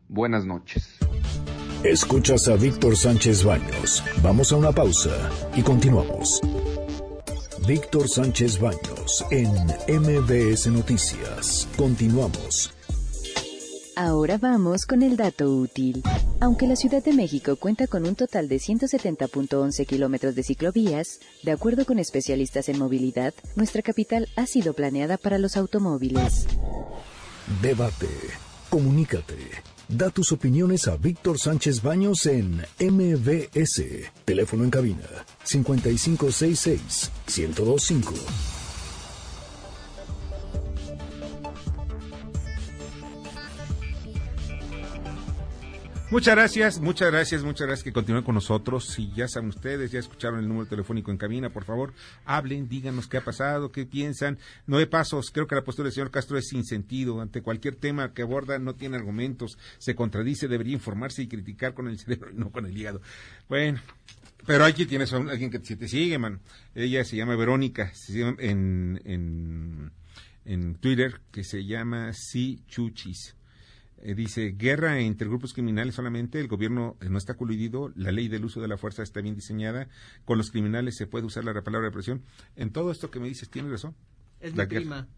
[0.08, 0.98] Buenas noches.
[1.84, 4.02] Escuchas a Víctor Sánchez Baños.
[4.20, 6.40] Vamos a una pausa y continuamos.
[7.68, 9.24] Víctor Sánchez Baños.
[9.30, 9.52] En
[9.86, 11.68] MBS Noticias.
[11.76, 12.72] Continuamos.
[13.94, 16.02] Ahora vamos con el dato útil.
[16.40, 21.52] Aunque la Ciudad de México cuenta con un total de 170.11 kilómetros de ciclovías, de
[21.52, 26.48] acuerdo con especialistas en movilidad, nuestra capital ha sido planeada para los automóviles.
[27.62, 28.08] Debate.
[28.68, 29.77] Comunícate.
[29.88, 33.82] Da tus opiniones a Víctor Sánchez Baños en MBS.
[34.26, 38.57] Teléfono en cabina 5566 1025.
[46.10, 48.86] Muchas gracias, muchas gracias, muchas gracias que continúen con nosotros.
[48.86, 51.92] Si ya saben ustedes, ya escucharon el número telefónico en cabina, por favor,
[52.24, 54.38] hablen, díganos qué ha pasado, qué piensan.
[54.66, 57.20] No de pasos, creo que la postura del señor Castro es sin sentido.
[57.20, 61.88] Ante cualquier tema que aborda no tiene argumentos, se contradice, debería informarse y criticar con
[61.88, 63.02] el cerebro y no con el hígado.
[63.46, 63.78] Bueno,
[64.46, 66.40] pero aquí tienes a alguien que te sigue, man.
[66.74, 69.92] Ella se llama Verónica, se llama en, en,
[70.46, 73.34] en Twitter, que se llama Si Chuchis.
[74.02, 78.28] Eh, dice, guerra entre grupos criminales solamente, el gobierno eh, no está coludido, la ley
[78.28, 79.88] del uso de la fuerza está bien diseñada,
[80.24, 82.22] con los criminales se puede usar la palabra represión.
[82.56, 83.94] En todo esto que me dices, tienes razón.
[84.40, 84.80] Es La mi guerra.
[84.82, 85.08] prima.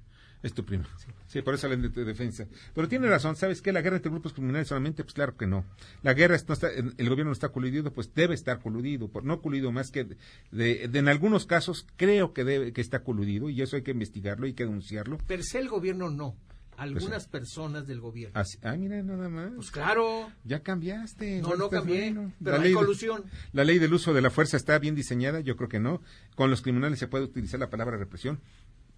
[0.43, 0.89] Es tu prima.
[1.27, 2.47] Sí, por eso salen de tu defensa.
[2.75, 3.75] Pero tiene razón, ¿sabes qué?
[3.75, 5.67] La guerra entre grupos criminales solamente, pues claro que no.
[6.03, 9.43] La guerra, no está, el gobierno no está coludido, pues debe estar coludido, por, no
[9.43, 10.17] coludido más que, de,
[10.51, 13.91] de- de- en algunos casos creo que debe, que está coludido, y eso hay que
[13.91, 15.19] investigarlo, hay que denunciarlo.
[15.19, 16.35] Per se el gobierno no.
[16.81, 18.39] Algunas personas del gobierno.
[18.41, 19.51] Así- ah, mira, nada más.
[19.55, 20.31] Pues claro.
[20.45, 21.41] Ya cambiaste.
[21.43, 22.33] No, no cambié, bueno.
[22.43, 23.25] pero La hay ley colusión.
[23.53, 26.01] la ley del uso de la fuerza está bien diseñada, yo creo que no.
[26.37, 28.41] Con los criminales se puede utilizar la palabra represión,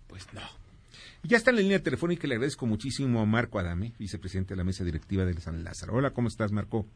[0.07, 0.41] pues no.
[1.25, 4.59] Ya está en la línea telefónica y le agradezco muchísimo a Marco Adame, vicepresidente de
[4.59, 5.95] la mesa directiva de San Lázaro.
[5.95, 6.87] Hola, ¿cómo estás, Marco?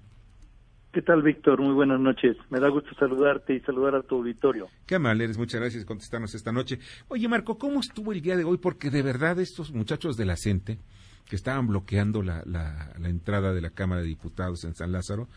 [0.96, 1.60] ¿Qué tal, Víctor?
[1.60, 2.38] Muy buenas noches.
[2.48, 4.68] Me da gusto saludarte y saludar a tu auditorio.
[4.86, 6.78] Qué amable eres, muchas gracias por contestarnos esta noche.
[7.08, 8.56] Oye, Marco, ¿cómo estuvo el día de hoy?
[8.56, 10.78] Porque de verdad estos muchachos de la CENTE,
[11.28, 15.28] que estaban bloqueando la, la- la entrada de la Cámara de Diputados en San Lázaro,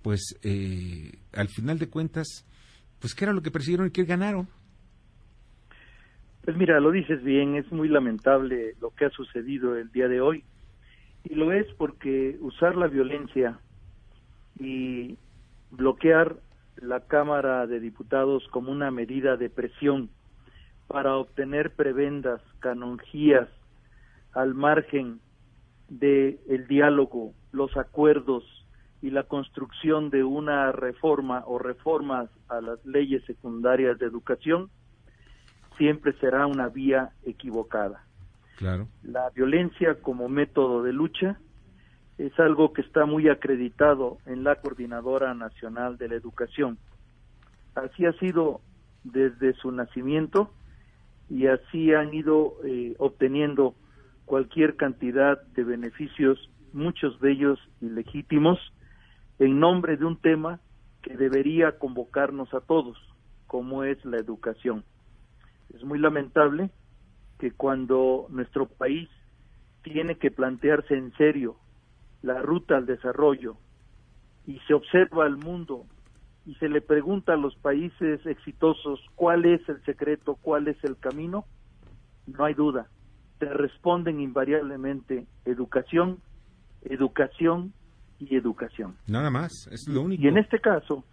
[0.00, 2.46] pues eh, al final de cuentas,
[2.98, 4.48] pues ¿qué era lo que persiguieron y qué ganaron?
[6.42, 10.22] Pues mira, lo dices bien, es muy lamentable lo que ha sucedido el día de
[10.22, 10.42] hoy.
[11.24, 13.58] Y lo es porque usar la violencia
[14.58, 15.16] y
[15.70, 16.36] bloquear
[16.76, 20.10] la Cámara de Diputados como una medida de presión
[20.88, 23.48] para obtener prebendas, canonjías,
[24.32, 25.20] al margen
[25.88, 28.44] de el diálogo, los acuerdos
[29.00, 34.70] y la construcción de una reforma o reformas a las leyes secundarias de educación,
[35.76, 38.04] siempre será una vía equivocada.
[38.56, 38.86] Claro.
[39.02, 41.38] La violencia como método de lucha
[42.18, 46.78] es algo que está muy acreditado en la Coordinadora Nacional de la Educación.
[47.74, 48.60] Así ha sido
[49.04, 50.50] desde su nacimiento
[51.30, 53.74] y así han ido eh, obteniendo
[54.26, 58.58] cualquier cantidad de beneficios, muchos de ellos ilegítimos,
[59.38, 60.60] en nombre de un tema
[61.00, 62.96] que debería convocarnos a todos,
[63.46, 64.84] como es la educación.
[65.74, 66.70] Es muy lamentable
[67.38, 69.08] que cuando nuestro país
[69.82, 71.56] tiene que plantearse en serio
[72.22, 73.56] la ruta al desarrollo
[74.46, 75.84] y se observa al mundo
[76.46, 80.96] y se le pregunta a los países exitosos cuál es el secreto, cuál es el
[80.96, 81.44] camino,
[82.26, 82.88] no hay duda,
[83.38, 86.18] te responden invariablemente educación,
[86.82, 87.72] educación
[88.18, 88.96] y educación.
[89.06, 90.22] Nada más, es lo único.
[90.22, 91.04] Y en este caso,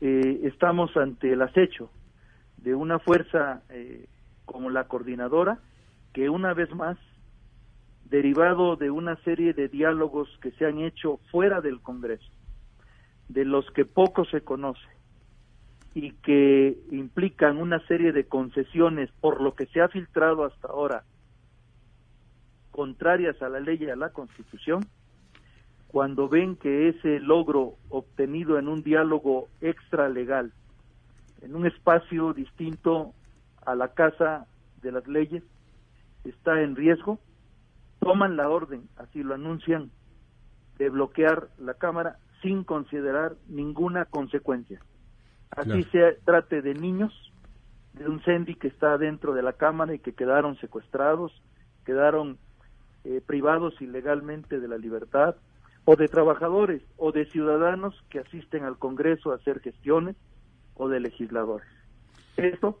[0.00, 1.90] eh, estamos ante el acecho
[2.58, 4.06] de una fuerza eh,
[4.44, 5.58] como la coordinadora,
[6.12, 6.96] que una vez más,
[8.10, 12.30] derivado de una serie de diálogos que se han hecho fuera del Congreso,
[13.28, 14.88] de los que poco se conoce
[15.94, 21.04] y que implican una serie de concesiones por lo que se ha filtrado hasta ahora,
[22.70, 24.86] contrarias a la ley y a la Constitución,
[25.88, 30.52] cuando ven que ese logro obtenido en un diálogo extralegal,
[31.42, 33.12] en un espacio distinto
[33.64, 34.46] a la Casa
[34.82, 35.42] de las Leyes,
[36.24, 37.18] está en riesgo,
[38.08, 39.90] toman la orden, así lo anuncian,
[40.78, 44.80] de bloquear la Cámara sin considerar ninguna consecuencia.
[45.50, 46.14] Así Claro.
[46.14, 47.12] se trate de niños,
[47.92, 51.42] de un CENDI que está dentro de la Cámara y que quedaron secuestrados,
[51.84, 52.38] quedaron
[53.04, 55.36] eh, privados ilegalmente de la libertad,
[55.84, 60.16] o de trabajadores o de ciudadanos que asisten al Congreso a hacer gestiones,
[60.76, 61.68] o de legisladores.
[62.38, 62.78] Esto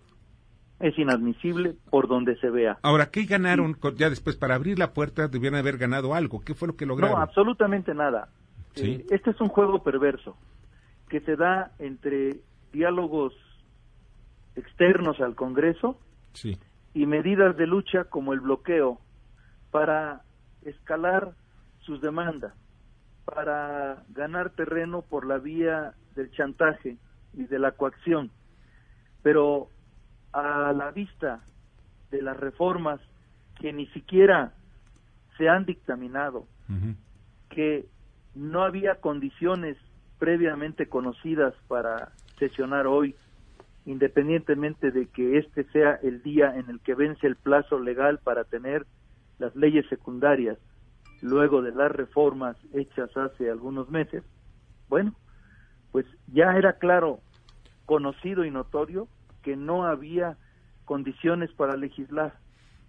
[0.80, 2.78] es inadmisible por donde se vea.
[2.82, 4.36] Ahora, ¿qué ganaron ya después?
[4.36, 6.40] Para abrir la puerta debieron haber ganado algo.
[6.40, 7.16] ¿Qué fue lo que lograron?
[7.16, 8.28] No, absolutamente nada.
[8.74, 8.92] Sí.
[8.92, 10.36] Eh, este es un juego perverso
[11.08, 12.40] que se da entre
[12.72, 13.32] diálogos
[14.56, 15.98] externos al Congreso
[16.32, 16.58] Sí.
[16.94, 19.00] y medidas de lucha como el bloqueo
[19.70, 20.22] para
[20.62, 21.32] escalar
[21.80, 22.52] sus demandas,
[23.24, 26.98] para ganar terreno por la vía del chantaje
[27.34, 28.30] y de la coacción.
[29.22, 29.68] Pero
[30.32, 31.40] a la vista
[32.10, 33.00] de las reformas
[33.60, 34.52] que ni siquiera
[35.36, 36.46] se han dictaminado,
[37.50, 37.86] que
[38.34, 39.76] no había condiciones
[40.18, 43.14] previamente conocidas para sesionar hoy,
[43.86, 48.44] independientemente de que este sea el día en el que vence el plazo legal para
[48.44, 48.86] tener
[49.38, 50.58] las leyes secundarias
[51.20, 54.22] luego de las reformas hechas hace algunos meses,
[54.88, 55.14] bueno,
[55.90, 57.20] pues ya era claro,
[57.86, 59.08] conocido y notorio
[59.42, 60.36] que no había
[60.84, 62.34] condiciones para legislar.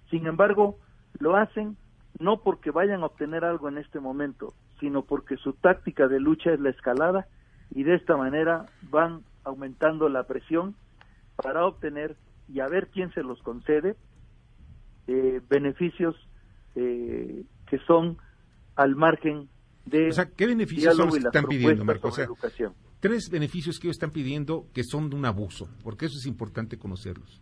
[0.09, 0.77] Sin embargo,
[1.19, 1.77] lo hacen
[2.19, 6.51] no porque vayan a obtener algo en este momento, sino porque su táctica de lucha
[6.51, 7.27] es la escalada
[7.71, 10.75] y de esta manera van aumentando la presión
[11.35, 12.15] para obtener
[12.47, 13.95] y a ver quién se los concede
[15.07, 16.15] eh, beneficios
[16.75, 18.17] eh, que son
[18.75, 19.49] al margen
[19.85, 22.07] de o sea, ¿qué beneficios son los que están pidiendo, propuestas Marco?
[22.07, 22.73] O sobre sea, educación.
[22.99, 26.77] Tres beneficios que ellos están pidiendo que son de un abuso, porque eso es importante
[26.77, 27.41] conocerlos.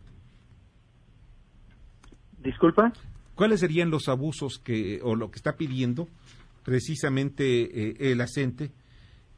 [2.43, 2.93] Disculpa.
[3.36, 6.08] ¿Cuáles serían los abusos que o lo que está pidiendo
[6.63, 8.72] precisamente eh, el acente,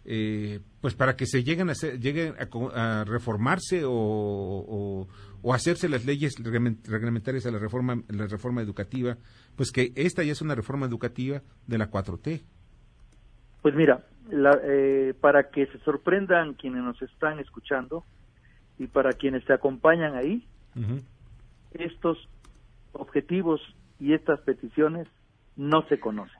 [0.05, 2.33] eh, pues para que se lleguen a hacer- lleguen
[2.73, 5.07] a, reformarse o, o-
[5.41, 9.17] o hacerse las leyes reglamen- reglamentarias a la reforma la reforma educativa,
[9.55, 12.41] pues que esta ya es una reforma educativa de la 4T.
[13.61, 18.03] Pues mira, la- eh, para que se sorprendan quienes nos están escuchando
[18.77, 20.45] y para quienes se acompañan ahí,
[21.73, 22.17] estos
[22.93, 23.59] objetivos
[23.99, 25.07] y estas peticiones
[25.57, 26.39] no se conocen.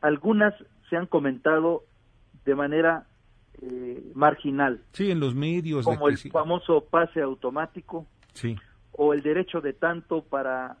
[0.00, 0.54] Algunas
[0.90, 1.84] se han comentado
[2.44, 3.06] de manera
[3.62, 5.86] eh, marginal, Sí, en los medios.
[5.86, 8.54] de como el famoso pase automático Sí.
[8.92, 10.76] o el derecho de tanto para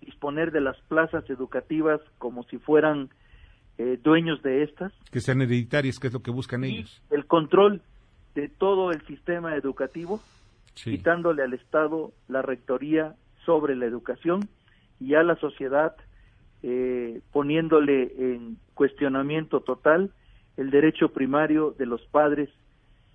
[0.00, 3.08] disponer de las plazas educativas como si fueran
[3.78, 7.02] eh, dueños de estas, que sean hereditarias, que es lo que buscan ellos.
[7.10, 7.82] el control
[8.34, 10.20] de todo el sistema educativo,
[10.74, 10.90] Sí.
[10.92, 14.48] quitándole al Estado la rectoría sobre la educación
[15.00, 15.94] y a la sociedad
[16.62, 20.12] eh, poniéndole en cuestionamiento total
[20.56, 22.48] el derecho primario de los padres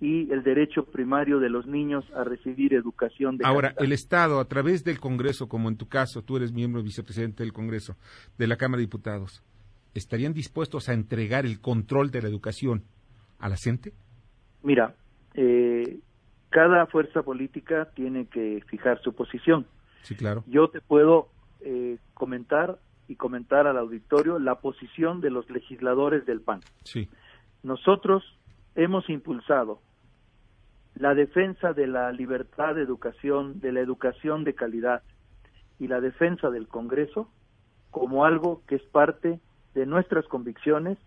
[0.00, 3.84] y el derecho primario de los niños a recibir educación de Ahora, calidad.
[3.84, 7.52] el Estado, a través del Congreso, como en tu caso, tú eres miembro vicepresidente del
[7.52, 7.96] Congreso,
[8.36, 9.42] de la Cámara de Diputados,
[9.98, 12.84] ¿estarían dispuestos a entregar el control de la educación
[13.38, 13.92] a la gente?
[14.62, 14.94] Mira,
[15.34, 16.00] eh,
[16.50, 19.66] cada fuerza política tiene que fijar su posición.
[20.02, 20.44] Sí, claro.
[20.46, 21.28] Yo te puedo
[21.60, 26.60] eh, comentar y comentar al auditorio la posición de los legisladores del PAN.
[26.84, 27.08] Sí.
[27.62, 28.22] Nosotros
[28.74, 29.80] hemos impulsado
[30.94, 35.02] la defensa de la libertad de educación, de la educación de calidad
[35.78, 37.30] y la defensa del Congreso
[37.90, 39.40] como algo que es parte
[39.74, 40.98] de nuestras convicciones,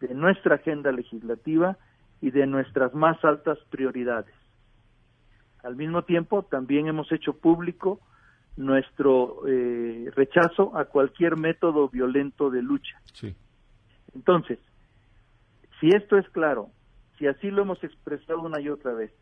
[0.00, 1.76] de nuestra agenda legislativa
[2.20, 4.34] y de nuestras más altas prioridades.
[5.62, 8.00] Al mismo tiempo, también hemos hecho público
[8.56, 13.00] nuestro eh, rechazo a cualquier método violento de lucha.
[13.12, 13.34] Sí.
[14.14, 14.58] Entonces,
[15.80, 16.70] si esto es claro,
[17.18, 19.12] si así lo hemos expresado una y otra vez,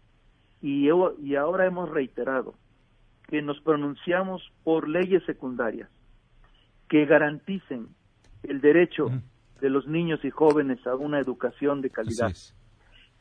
[0.63, 2.55] y, ahora hemos reiterado
[3.29, 5.91] que nos pronunciamos por leyes secundarias
[6.89, 7.89] que garanticen
[8.49, 9.11] el derecho
[9.61, 12.33] de los niños y jóvenes a una educación de calidad,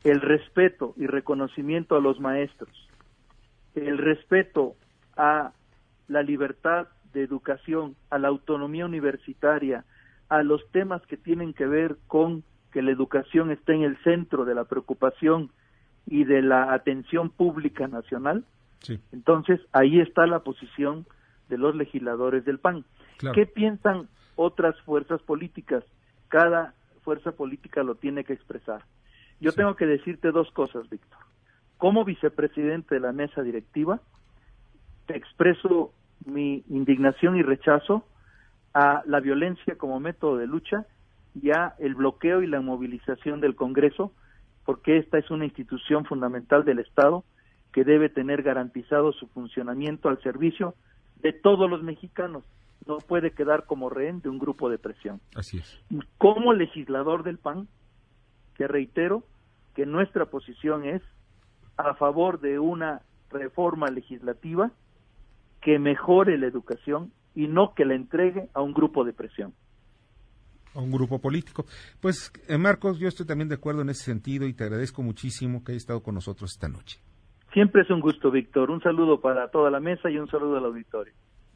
[0.04, 2.70] el respeto y reconocimiento a los maestros,
[3.74, 4.76] el respeto
[5.18, 5.54] a
[6.08, 9.86] la libertad de educación, a la autonomía universitaria,
[10.30, 14.44] a los temas que tienen que ver con que la educación esté en el centro
[14.44, 15.50] de la preocupación
[16.06, 18.44] y de la atención pública nacional,
[18.80, 19.00] Sí.
[19.12, 21.08] entonces ahí está la posición
[21.50, 22.84] de los legisladores del PAN.
[23.18, 23.34] Claro.
[23.34, 25.84] ¿Qué piensan otras fuerzas políticas?
[26.28, 28.84] Cada fuerza política lo tiene que expresar.
[29.40, 31.20] Yo tengo que decirte dos cosas, Víctor.
[31.78, 34.00] Como vicepresidente de la mesa directiva,
[35.06, 35.94] te expreso
[36.26, 38.06] mi indignación y rechazo
[38.74, 40.86] a la violencia como método de lucha
[41.40, 44.12] y a el bloqueo y la movilización del Congreso,
[44.66, 47.24] porque esta es una institución fundamental del Estado
[47.72, 50.76] que debe tener garantizado su funcionamiento al servicio
[51.18, 52.44] de todos los mexicanos.
[52.88, 55.20] No puede quedar como rehén de un grupo de presión.
[55.36, 55.80] Así es.
[56.18, 57.68] Como legislador del PAN,
[58.58, 59.24] te reitero
[59.76, 61.02] que nuestra posición es
[61.78, 64.72] a favor de una reforma legislativa
[65.62, 69.54] que mejore la educación y no que la entregue a un grupo de presión.
[70.74, 71.66] a un grupo político.
[72.02, 75.64] Pues, eh, Marcos, yo estoy también de acuerdo en ese sentido y te agradezco muchísimo
[75.64, 77.00] que hayas estado con nosotros esta noche.
[77.54, 78.70] Siempre es un gusto, Víctor.
[78.70, 81.14] Un saludo para toda la mesa y un saludo al auditorio.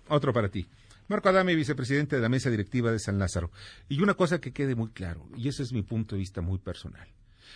[0.08, 0.66] Otro para ti.
[1.10, 3.52] Marco Adame, vicepresidente de la mesa directiva de San Lázaro.
[3.90, 6.60] Y una cosa que quede muy claro, y ese es mi punto de vista muy
[6.60, 7.08] personal.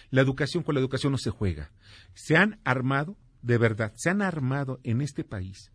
[0.09, 1.71] La educación con la educación no se juega.
[2.15, 5.71] Se han armado, de verdad, se han armado en este país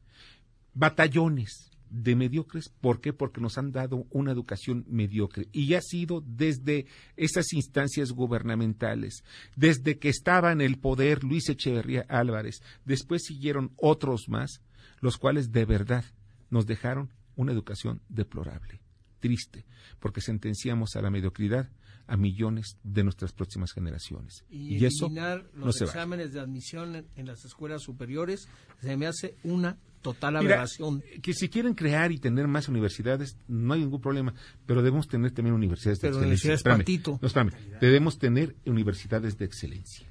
[0.74, 2.68] batallones de mediocres.
[2.80, 3.12] ¿Por qué?
[3.12, 5.46] Porque nos han dado una educación mediocre.
[5.52, 9.22] Y ha sido desde esas instancias gubernamentales,
[9.54, 14.62] desde que estaba en el poder Luis Echeverría Álvarez, después siguieron otros más,
[15.00, 16.04] los cuales de verdad
[16.50, 18.80] nos dejaron una educación deplorable,
[19.20, 19.64] triste,
[20.00, 21.70] porque sentenciamos a la mediocridad
[22.08, 24.44] a millones de nuestras próximas generaciones.
[24.50, 28.48] Y, eliminar los exámenes de admisión en, en, las escuelas superiores
[28.80, 31.02] se me hace una total aberración.
[31.04, 34.34] Mira, que si quieren crear y tener más universidades, no hay ningún problema,
[34.66, 36.72] pero debemos tener también universidades de pero excelencia.
[36.72, 37.20] Universidades.
[37.22, 40.08] No, espérame, debemos tener universidades de excelencia.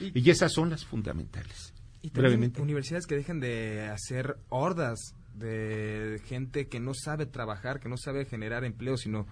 [0.00, 1.74] Y, y esas son las fundamentales.
[2.02, 7.88] Y también universidades que dejen de hacer hordas de gente que no sabe trabajar, que
[7.88, 9.26] no sabe generar empleo, sino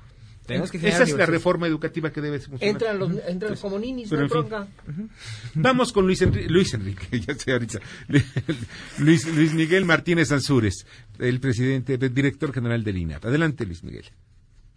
[0.47, 2.75] tenemos que Esa es la reforma educativa que debe funcionar.
[2.75, 4.67] Entran los, entran pues, como ninis, no bronca.
[5.55, 7.79] Vamos con Luis, Enrique, Luis Enrique, ya sé ahorita.
[8.99, 10.87] Luis, Luis Miguel Martínez Ansúrez,
[11.19, 13.25] el presidente, el director general del INAP.
[13.27, 14.07] Adelante, Luis Miguel.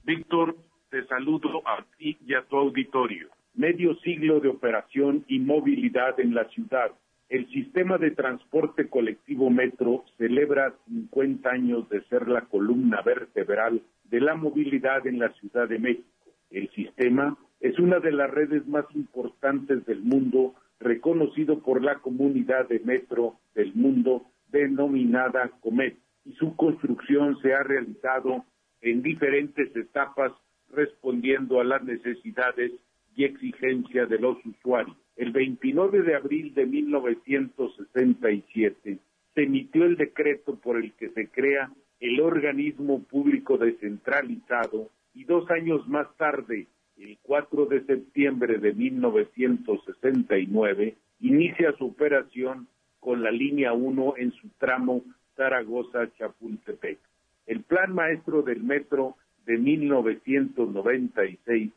[0.03, 0.57] Víctor,
[0.91, 3.29] te saludo a ti y a tu auditorio.
[3.55, 6.91] Medio siglo de operación y movilidad en la ciudad
[7.33, 14.21] el sistema de transporte colectivo Metro celebra 50 años de ser la columna vertebral de
[14.21, 16.07] la movilidad en la Ciudad de México.
[16.51, 22.69] El sistema es una de las redes más importantes del mundo, reconocido por la comunidad
[22.69, 28.45] de metro del mundo denominada COMET, y su construcción se ha realizado
[28.81, 30.33] en diferentes etapas
[30.71, 32.73] respondiendo a las necesidades
[33.15, 35.02] y exigencias de los usuarios.
[35.15, 38.99] El 29 de abril de 1967
[39.35, 45.51] se emitió el decreto por el que se crea el organismo público descentralizado y dos
[45.51, 46.65] años más tarde,
[46.97, 52.67] el 4 de septiembre de 1969, inicia su operación
[52.99, 55.03] con la línea 1 en su tramo
[55.37, 56.97] Zaragoza-Chapultepec.
[57.45, 61.71] El plan maestro del metro de 1996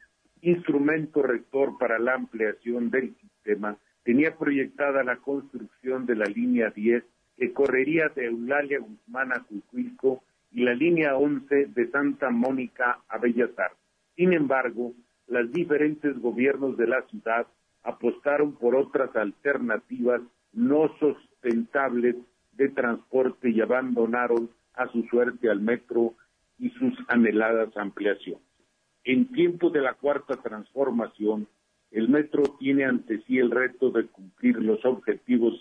[0.51, 7.05] instrumento rector para la ampliación del sistema, tenía proyectada la construcción de la línea 10
[7.37, 10.23] que correría de Eulalia Guzmán a Cuicuilco
[10.53, 13.79] y la línea 11 de Santa Mónica a Bellas Artes.
[14.15, 14.95] Sin embargo,
[15.27, 17.47] los diferentes gobiernos de la ciudad
[17.83, 20.23] apostaron por otras alternativas
[20.53, 22.17] no sustentables
[22.53, 26.15] de transporte y abandonaron a su suerte al metro
[26.59, 28.46] y sus anheladas ampliaciones.
[29.07, 31.47] En tiempo de la cuarta transformación,
[31.93, 35.55] el metro tiene ante sí el reto de cumplir los objetivos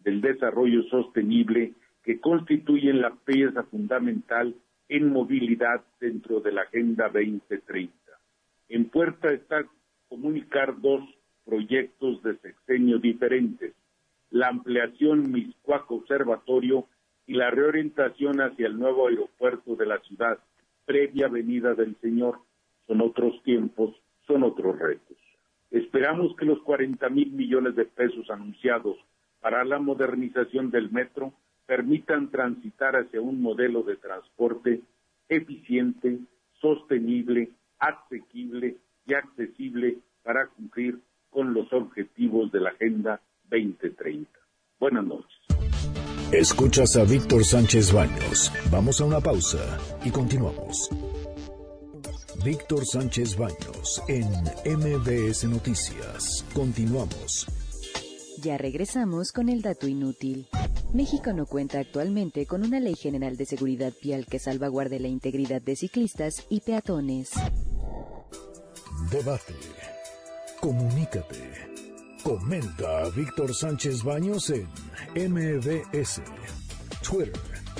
[0.00, 1.72] del desarrollo sostenible
[2.02, 4.54] que constituyen la pieza fundamental
[4.90, 7.90] en movilidad dentro de la Agenda 2030.
[8.68, 9.64] En puerta está
[10.10, 11.00] comunicar dos
[11.46, 13.72] proyectos de sexenio diferentes,
[14.28, 16.86] la ampliación Miscuac Observatorio
[17.26, 20.38] y la reorientación hacia el nuevo aeropuerto de la ciudad,
[20.84, 22.40] previa venida del Señor
[22.90, 23.94] son otros tiempos,
[24.26, 25.16] son otros retos.
[25.70, 28.96] Esperamos que los 40 mil millones de pesos anunciados
[29.40, 31.32] para la modernización del metro
[31.66, 34.80] permitan transitar hacia un modelo de transporte
[35.28, 36.18] eficiente,
[36.60, 40.98] sostenible, asequible y accesible para cumplir
[41.30, 44.28] con los objetivos de la Agenda 2030.
[44.80, 45.38] Buenas noches.
[46.32, 48.52] Escuchas a Víctor Sánchez Baños.
[48.72, 50.90] Vamos a una pausa y continuamos.
[52.36, 54.26] Víctor Sánchez Baños en
[54.64, 56.44] MBS Noticias.
[56.54, 57.46] Continuamos.
[58.42, 60.48] Ya regresamos con el dato inútil.
[60.94, 65.60] México no cuenta actualmente con una ley general de seguridad vial que salvaguarde la integridad
[65.60, 67.32] de ciclistas y peatones.
[69.10, 69.54] Debate.
[70.60, 71.50] Comunícate.
[72.22, 76.22] Comenta a Víctor Sánchez Baños en MBS.
[77.02, 77.32] Twitter,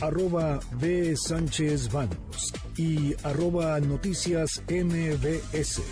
[0.03, 1.17] arroba B.
[1.17, 5.83] Sánchez Baños y arroba noticias MBS.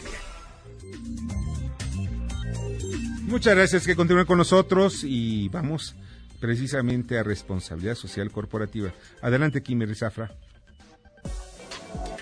[3.27, 5.95] Muchas gracias que continúen con nosotros y vamos
[6.41, 8.95] precisamente a responsabilidad social corporativa.
[9.21, 10.31] Adelante, Kimi Zafra.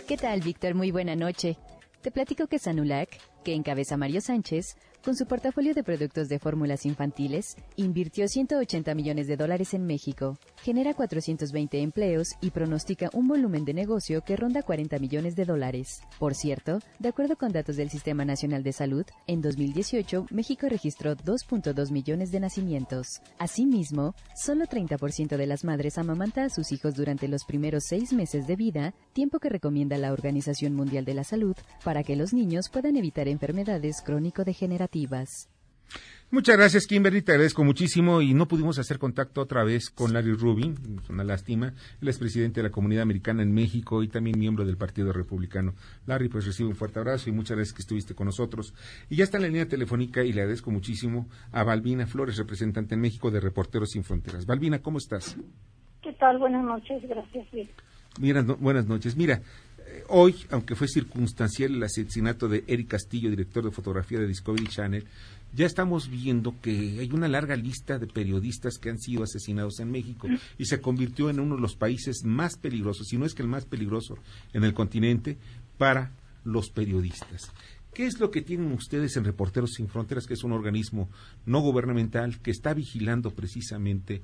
[0.08, 0.74] ¿Qué tal, Víctor?
[0.74, 1.56] Muy buena noche.
[2.02, 4.76] Te platico que Sanulac, que encabeza Mario Sánchez,
[5.06, 10.36] con su portafolio de productos de fórmulas infantiles, invirtió 180 millones de dólares en México,
[10.64, 16.00] genera 420 empleos y pronostica un volumen de negocio que ronda 40 millones de dólares.
[16.18, 21.14] Por cierto, de acuerdo con datos del Sistema Nacional de Salud, en 2018 México registró
[21.14, 23.20] 2.2 millones de nacimientos.
[23.38, 28.48] Asimismo, solo 30% de las madres amamanta a sus hijos durante los primeros seis meses
[28.48, 31.54] de vida, tiempo que recomienda la Organización Mundial de la Salud
[31.84, 34.95] para que los niños puedan evitar enfermedades crónico-degenerativas.
[36.28, 37.22] Muchas gracias, Kimberly.
[37.22, 40.74] Te agradezco muchísimo y no pudimos hacer contacto otra vez con Larry Rubin.
[41.00, 41.72] Es una lástima.
[42.02, 45.74] Él es presidente de la Comunidad Americana en México y también miembro del Partido Republicano.
[46.04, 48.74] Larry, pues recibe un fuerte abrazo y muchas gracias que estuviste con nosotros.
[49.08, 52.96] Y ya está en la línea telefónica y le agradezco muchísimo a Balbina Flores, representante
[52.96, 54.46] en México de Reporteros Sin Fronteras.
[54.46, 55.36] Balbina, ¿cómo estás?
[56.02, 56.38] ¿Qué tal?
[56.38, 57.48] Buenas noches, gracias.
[57.52, 57.70] Bien.
[58.18, 59.16] Mira, no, buenas noches.
[59.16, 59.42] Mira,
[60.08, 65.06] hoy, aunque fue circunstancial el asesinato de Eric Castillo, director de fotografía de Discovery Channel,
[65.54, 69.90] ya estamos viendo que hay una larga lista de periodistas que han sido asesinados en
[69.90, 70.28] México
[70.58, 73.48] y se convirtió en uno de los países más peligrosos, si no es que el
[73.48, 74.18] más peligroso
[74.52, 75.38] en el continente,
[75.78, 76.12] para
[76.44, 77.50] los periodistas.
[77.96, 81.08] ¿Qué es lo que tienen ustedes en Reporteros Sin Fronteras, que es un organismo
[81.46, 84.20] no gubernamental que está vigilando precisamente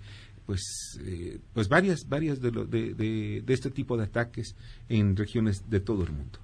[0.46, 4.56] pues eh, pues varias varias de, lo, de, de, de, este tipo de ataques
[4.88, 6.38] en regiones de todo el mundo.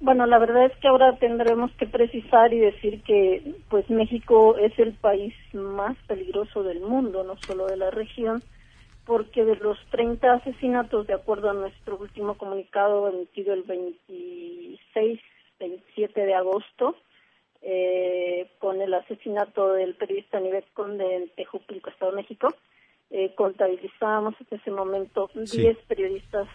[0.00, 4.76] Bueno la verdad es que ahora tendremos que precisar y decir que pues México es
[4.78, 8.42] el país más peligroso del mundo no solo de la región
[9.04, 15.20] porque de los 30 asesinatos de acuerdo a nuestro último comunicado emitido el 26
[15.58, 16.96] 27 de agosto
[17.62, 22.48] eh, con el asesinato del periodista Nivet Conde en Tejupilco, Estado de México.
[23.10, 25.76] Eh, contabilizábamos en ese momento 10 sí.
[25.86, 26.48] periodistas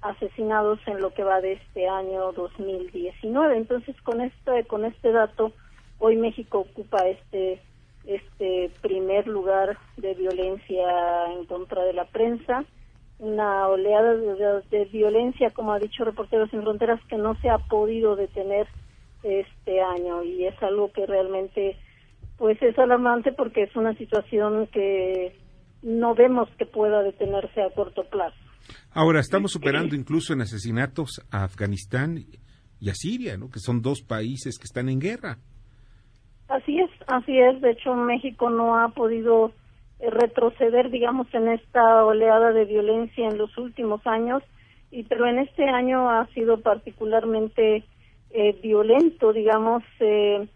[0.00, 3.56] asesinados en lo que va de este año 2019.
[3.56, 5.52] Entonces, con este, con este dato,
[5.98, 7.60] hoy México ocupa este,
[8.06, 12.64] este primer lugar de violencia en contra de la prensa,
[13.18, 17.58] una oleada de, de violencia, como ha dicho Reporteros Sin Fronteras, que no se ha
[17.58, 18.66] podido detener
[19.22, 21.76] este año y es algo que realmente
[22.36, 25.36] pues es alarmante porque es una situación que
[25.82, 28.36] no vemos que pueda detenerse a corto plazo.
[28.92, 32.18] Ahora estamos superando incluso en asesinatos a Afganistán
[32.80, 33.50] y a Siria, ¿no?
[33.50, 35.38] Que son dos países que están en guerra.
[36.48, 37.60] Así es, así es.
[37.60, 39.52] De hecho, México no ha podido
[40.00, 44.42] retroceder, digamos, en esta oleada de violencia en los últimos años,
[44.90, 47.84] y pero en este año ha sido particularmente
[48.30, 50.48] eh, violento, digamos, eh,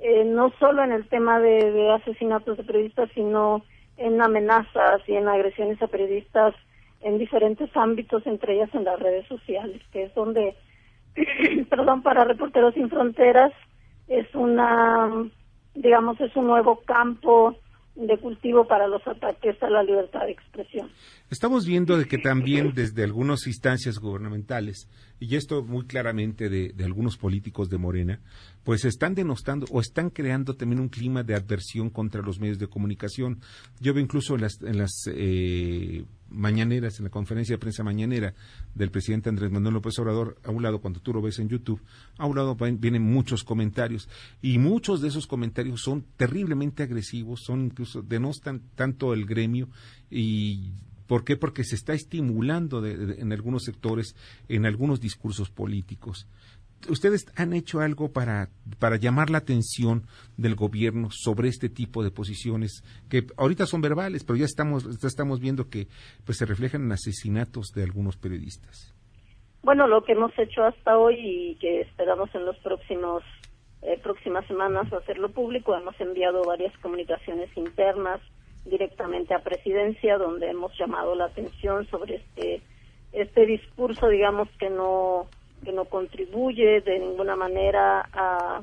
[0.00, 3.64] eh, no solo en el tema de, de, asesinatos de periodistas, sino
[3.96, 6.54] en amenazas y en agresiones a periodistas
[7.00, 10.56] en diferentes ámbitos, entre ellas en las redes sociales, que es donde,
[11.70, 13.52] perdón, para Reporteros Sin Fronteras
[14.08, 15.28] es una,
[15.74, 17.56] digamos, es un nuevo campo
[17.94, 20.88] de cultivo para los ataques a la libertad de expresión.
[21.30, 24.88] Estamos viendo de que también desde algunas instancias gubernamentales,
[25.20, 28.20] y esto muy claramente de, algunos políticos de Morena,
[28.64, 32.68] pues están denostando o están creando también un clima de adversión contra los medios de
[32.68, 33.40] comunicación.
[33.80, 38.34] Yo veo incluso en las, en las eh, mañaneras, en la conferencia de prensa mañanera
[38.74, 41.82] del presidente Andrés Manuel López Obrador, a un lado cuando tú lo ves en YouTube,
[42.18, 44.08] a un lado vienen muchos comentarios
[44.40, 49.68] y muchos de esos comentarios son terriblemente agresivos, son incluso denostan tanto el gremio
[50.10, 50.72] y
[51.08, 51.36] ¿Por qué?
[51.36, 54.14] Porque se está estimulando de, en algunos sectores,
[54.48, 56.28] en algunos discursos políticos.
[56.88, 60.04] ¿Ustedes han hecho algo para, para llamar la atención
[60.36, 65.08] del gobierno sobre este tipo de posiciones que ahorita son verbales, pero ya estamos, ya
[65.08, 65.88] estamos viendo que
[66.24, 68.94] pues, se reflejan en asesinatos de algunos periodistas?
[69.62, 73.24] Bueno, lo que hemos hecho hasta hoy y que esperamos en los próximos
[73.82, 78.20] eh, próximas semanas hacerlo público, hemos enviado varias comunicaciones internas
[78.64, 82.60] directamente a presidencia donde hemos llamado la atención sobre este
[83.12, 85.26] este discurso digamos que no
[85.64, 88.62] que no contribuye de ninguna manera a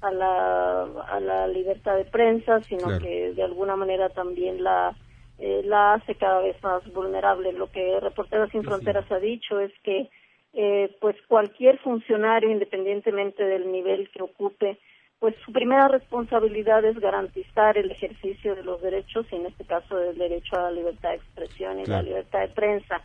[0.00, 2.98] a la a la libertad de prensa sino claro.
[2.98, 4.96] que de alguna manera también la
[5.38, 9.14] eh, la hace cada vez más vulnerable lo que reporteros sin fronteras sí.
[9.14, 10.10] ha dicho es que
[10.52, 14.78] eh, pues cualquier funcionario independientemente del nivel que ocupe
[15.18, 19.98] pues su primera responsabilidad es garantizar el ejercicio de los derechos, y en este caso
[20.00, 22.02] el derecho a la libertad de expresión y claro.
[22.02, 23.00] la libertad de prensa,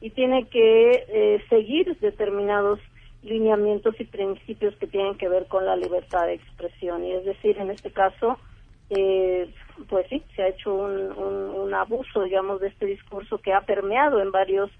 [0.00, 2.80] y tiene que eh, seguir determinados
[3.22, 7.58] lineamientos y principios que tienen que ver con la libertad de expresión, y es decir,
[7.58, 8.38] en este caso,
[8.90, 9.52] eh,
[9.88, 13.60] pues sí, se ha hecho un, un, un, abuso, digamos, de este discurso que ha
[13.60, 14.70] permeado en varios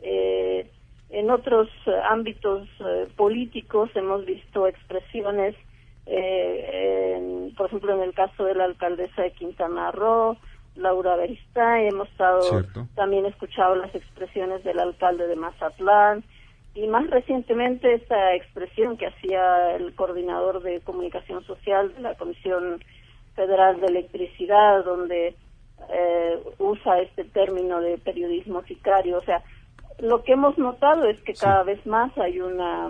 [0.00, 0.70] eh,
[1.10, 1.68] en otros
[2.08, 2.68] ámbitos
[3.16, 3.90] políticos.
[3.94, 5.54] Hemos visto expresiones
[6.06, 10.36] eh, en- por ejemplo, en el caso de la alcaldesa de Quintana Roo,
[10.76, 12.86] Laura Beristain, hemos estado Cierto.
[12.94, 16.22] también escuchado las expresiones del alcalde de Mazatlán
[16.74, 22.82] y más recientemente esta expresión que hacía el coordinador de comunicación social de la Comisión
[23.34, 25.34] Federal de Electricidad, donde
[25.90, 29.18] eh, usa este término de periodismo sicario.
[29.18, 29.42] O sea,
[30.00, 32.88] lo que hemos notado es que cada vez más hay una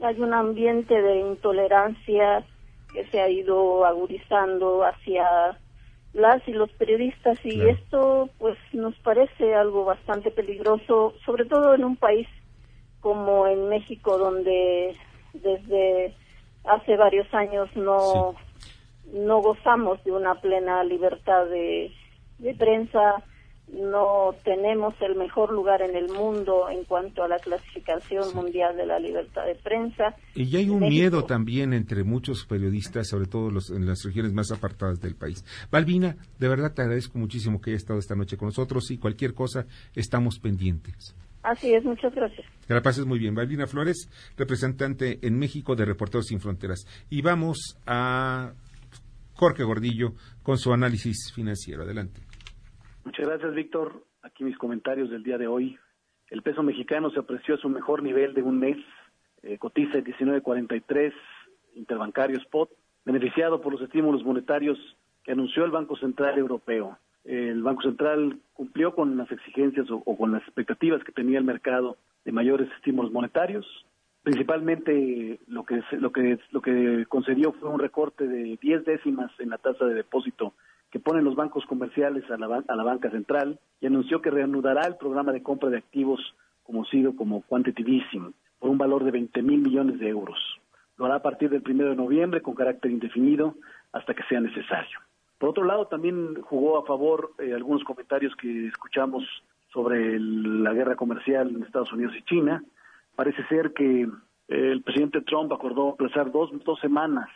[0.00, 2.44] hay un ambiente de intolerancia
[2.92, 5.58] que se ha ido agudizando hacia
[6.12, 7.70] las y los periodistas y Claro.
[7.70, 12.28] esto pues nos parece algo bastante peligroso, sobre todo en un país
[13.00, 14.94] como en México donde
[15.32, 16.14] desde
[16.64, 18.34] hace varios años no
[19.12, 21.92] no gozamos de una plena libertad de,
[22.38, 23.22] de prensa,
[23.72, 28.84] no tenemos el mejor lugar en el mundo en cuanto a la clasificación mundial de
[28.86, 30.14] la libertad de prensa.
[30.34, 34.04] Y ya hay un México- miedo también entre muchos periodistas, sobre todo los, en las
[34.04, 35.44] regiones más apartadas del país.
[35.70, 39.32] Balbina, de verdad te agradezco muchísimo que hayas estado esta noche con nosotros y cualquier
[39.32, 41.14] cosa estamos pendientes.
[41.42, 42.46] Así es, muchas gracias.
[42.68, 43.34] Que la pases muy bien.
[43.34, 46.86] Balbina Flores, representante en México de Reporteros Sin Fronteras.
[47.10, 48.52] Y vamos a
[49.34, 50.12] Jorge Gordillo
[50.42, 51.82] con su análisis financiero.
[51.82, 52.20] Adelante.
[53.04, 54.04] Muchas gracias, Víctor.
[54.22, 55.76] Aquí mis comentarios del día de hoy.
[56.30, 58.78] El peso mexicano se apreció a su mejor nivel de un mes.
[59.42, 61.12] Eh, cotiza en 19.43
[61.74, 62.70] interbancario spot,
[63.04, 64.78] beneficiado por los estímulos monetarios
[65.24, 66.96] que anunció el Banco Central Europeo.
[67.24, 71.44] El Banco Central cumplió con las exigencias o, o con las expectativas que tenía el
[71.44, 73.66] mercado de mayores estímulos monetarios.
[74.22, 79.50] Principalmente lo que lo que lo que concedió fue un recorte de 10 décimas en
[79.50, 80.54] la tasa de depósito
[80.92, 84.86] que ponen los bancos comerciales a la, a la banca central y anunció que reanudará
[84.86, 86.20] el programa de compra de activos
[86.62, 90.38] conocido como quantitative easing por un valor de 20 mil millones de euros.
[90.98, 93.54] Lo hará a partir del primero de noviembre con carácter indefinido
[93.90, 95.00] hasta que sea necesario.
[95.38, 99.24] Por otro lado, también jugó a favor eh, algunos comentarios que escuchamos
[99.72, 102.62] sobre la guerra comercial en Estados Unidos y China.
[103.16, 104.08] Parece ser que eh,
[104.48, 107.28] el presidente Trump acordó aplazar dos, dos semanas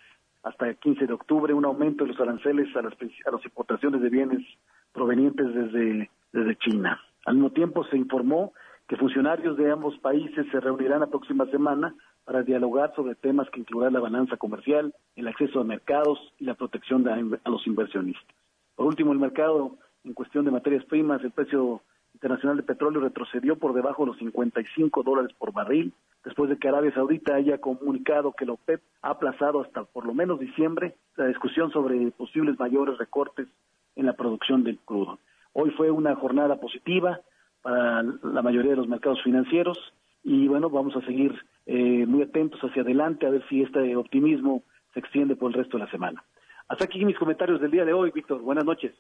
[0.47, 4.01] hasta el 15 de octubre un aumento de los aranceles a las, a las importaciones
[4.01, 4.47] de bienes
[4.93, 7.01] provenientes desde, desde China.
[7.25, 8.53] Al mismo tiempo se informó
[8.87, 13.59] que funcionarios de ambos países se reunirán la próxima semana para dialogar sobre temas que
[13.59, 18.37] incluirán la balanza comercial, el acceso a mercados y la protección de, a los inversionistas.
[18.77, 21.83] Por último, el mercado en cuestión de materias primas, el precio
[22.17, 25.93] internacional de petróleo retrocedió por debajo de los 55 dólares por barril,
[26.25, 30.15] después de que Arabia Saudita haya comunicado que la OPEP ha aplazado hasta por lo
[30.15, 33.49] menos diciembre la discusión sobre posibles mayores recortes
[33.97, 35.19] en la producción del crudo.
[35.53, 37.21] Hoy fue una jornada positiva
[37.61, 39.79] para la mayoría de los mercados financieros
[40.25, 41.35] y bueno, vamos a seguir
[41.67, 44.63] eh, muy atentos hacia adelante a ver si este optimismo
[44.95, 46.25] se extiende por el resto de la semana.
[46.69, 48.41] Hasta aquí mis comentarios del día de hoy, Víctor.
[48.41, 48.95] Buenas noches.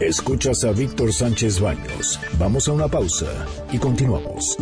[0.00, 2.20] Escuchas a Víctor Sánchez Baños.
[2.38, 4.58] Vamos a una pausa y continuamos.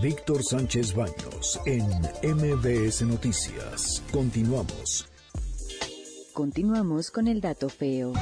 [0.00, 1.82] Víctor Sánchez Baños en
[2.22, 4.00] MBS Noticias.
[4.12, 5.04] Continuamos.
[6.32, 8.12] Continuamos con el dato feo.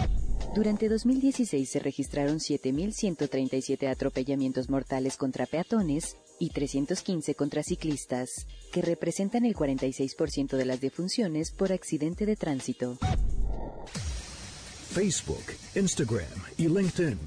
[0.54, 9.44] Durante 2016 se registraron 7.137 atropellamientos mortales contra peatones y 315 contra ciclistas, que representan
[9.44, 12.96] el 46% de las defunciones por accidente de tránsito.
[15.00, 15.44] Facebook,
[15.74, 16.24] Instagram
[16.56, 17.18] y LinkedIn.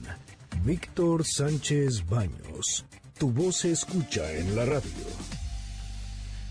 [0.66, 2.84] Víctor Sánchez Baños.
[3.20, 4.90] Tu voz se escucha en la radio.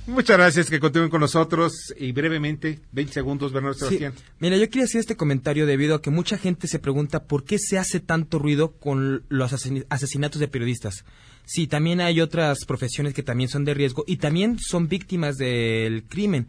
[0.06, 3.80] Muchas gracias que continúen con nosotros y brevemente, 20 segundos, Bernardo Sí.
[3.80, 4.12] Sebastián.
[4.38, 7.58] Mira, yo quería hacer este comentario debido a que mucha gente se pregunta por qué
[7.58, 11.04] se hace tanto ruido con los asesin- asesinatos de periodistas.
[11.46, 16.04] Sí, también hay otras profesiones que también son de riesgo y también son víctimas del
[16.04, 16.46] crimen.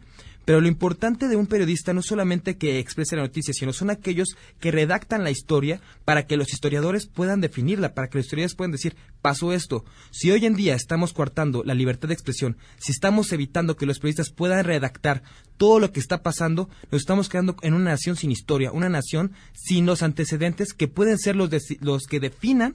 [0.50, 3.88] Pero lo importante de un periodista no es solamente que exprese la noticia, sino son
[3.88, 8.56] aquellos que redactan la historia para que los historiadores puedan definirla, para que los historiadores
[8.56, 9.84] puedan decir, pasó esto.
[10.10, 14.00] Si hoy en día estamos coartando la libertad de expresión, si estamos evitando que los
[14.00, 15.22] periodistas puedan redactar
[15.56, 19.30] todo lo que está pasando, nos estamos quedando en una nación sin historia, una nación
[19.52, 22.74] sin los antecedentes que pueden ser los, deci- los que definan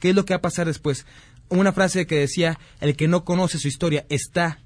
[0.00, 1.06] qué es lo que va a pasar después.
[1.48, 4.58] Una frase que decía, el que no conoce su historia está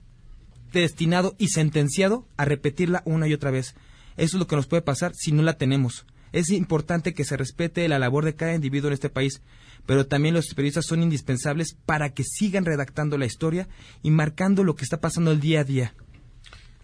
[0.81, 3.75] destinado y sentenciado a repetirla una y otra vez.
[4.17, 6.07] Eso es lo que nos puede pasar si no la tenemos.
[6.33, 9.41] Es importante que se respete la labor de cada individuo en este país,
[9.87, 13.69] pero también los periodistas son indispensables para que sigan redactando la historia
[14.03, 15.95] y marcando lo que está pasando el día a día.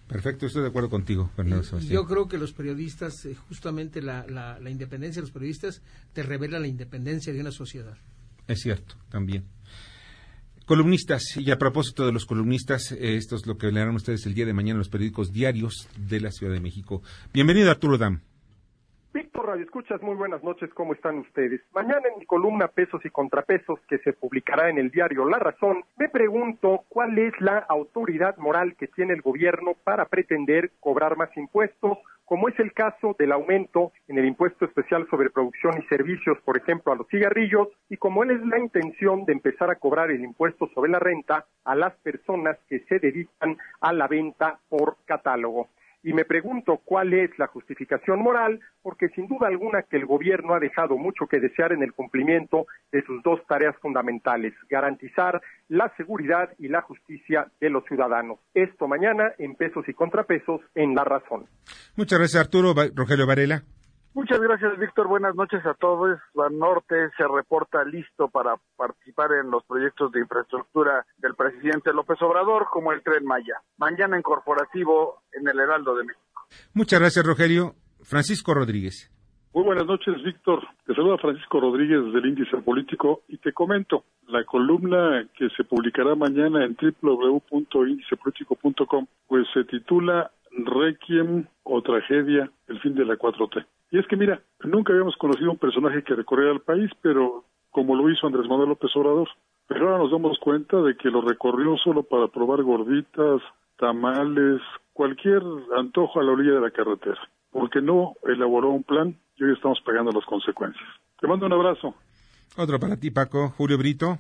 [0.07, 1.95] Perfecto, estoy de acuerdo contigo, Bernardo Y Sebastián.
[1.95, 5.81] yo creo que los periodistas, eh, justamente la, la, la independencia de los periodistas
[6.13, 7.97] te revela la independencia de una sociedad.
[8.47, 9.45] Es cierto, también.
[10.67, 14.35] Columnistas, y a propósito de los columnistas, eh, esto es lo que leerán ustedes el
[14.35, 17.03] día de mañana en los periódicos diarios de la Ciudad de México.
[17.33, 18.21] Bienvenido, Arturo Dam.
[19.13, 21.61] Víctor Radio Escuchas, muy buenas noches, ¿cómo están ustedes?
[21.75, 25.85] Mañana en mi columna Pesos y Contrapesos, que se publicará en el diario La Razón,
[25.99, 31.37] me pregunto cuál es la autoridad moral que tiene el gobierno para pretender cobrar más
[31.37, 36.39] impuestos, como es el caso del aumento en el impuesto especial sobre producción y servicios,
[36.45, 40.11] por ejemplo, a los cigarrillos, y como él es la intención de empezar a cobrar
[40.11, 44.97] el impuesto sobre la renta a las personas que se dedican a la venta por
[45.05, 45.69] catálogo
[46.03, 50.55] y me pregunto cuál es la justificación moral, porque sin duda alguna que el gobierno
[50.55, 55.93] ha dejado mucho que desear en el cumplimiento de sus dos tareas fundamentales, garantizar la
[55.97, 58.39] seguridad y la justicia de los ciudadanos.
[58.55, 61.47] Esto mañana en pesos y contrapesos en La Razón.
[61.97, 62.75] Muchas gracias Arturo.
[62.95, 63.63] Rogelio Varela.
[64.15, 65.09] Muchas gracias, Víctor.
[65.09, 66.19] Buenas noches a todos.
[66.35, 72.67] Norte se reporta listo para participar en los proyectos de infraestructura del presidente López Obrador,
[72.71, 73.63] como el Tren Maya.
[73.79, 76.47] Mañana en corporativo en el Heraldo de México.
[76.75, 77.75] Muchas gracias, Rogelio.
[78.03, 79.11] Francisco Rodríguez.
[79.55, 80.67] Muy buenas noches, Víctor.
[80.87, 86.15] Te saluda Francisco Rodríguez del Índice Político y te comento, la columna que se publicará
[86.15, 93.65] mañana en www.indicepolitico.com pues se titula Requiem o Tragedia, el fin de la 4T.
[93.91, 97.95] Y es que mira, nunca habíamos conocido un personaje que recorriera el país, pero como
[97.95, 99.29] lo hizo Andrés Manuel López Obrador.
[99.67, 103.41] Pero ahora nos damos cuenta de que lo recorrió solo para probar gorditas,
[103.79, 104.61] tamales,
[104.93, 105.43] cualquier
[105.77, 107.19] antojo a la orilla de la carretera,
[107.51, 110.89] porque no elaboró un plan y hoy estamos pagando las consecuencias.
[111.21, 111.95] Te mando un abrazo.
[112.57, 113.51] Otro para ti, Paco.
[113.57, 114.19] Julio Brito.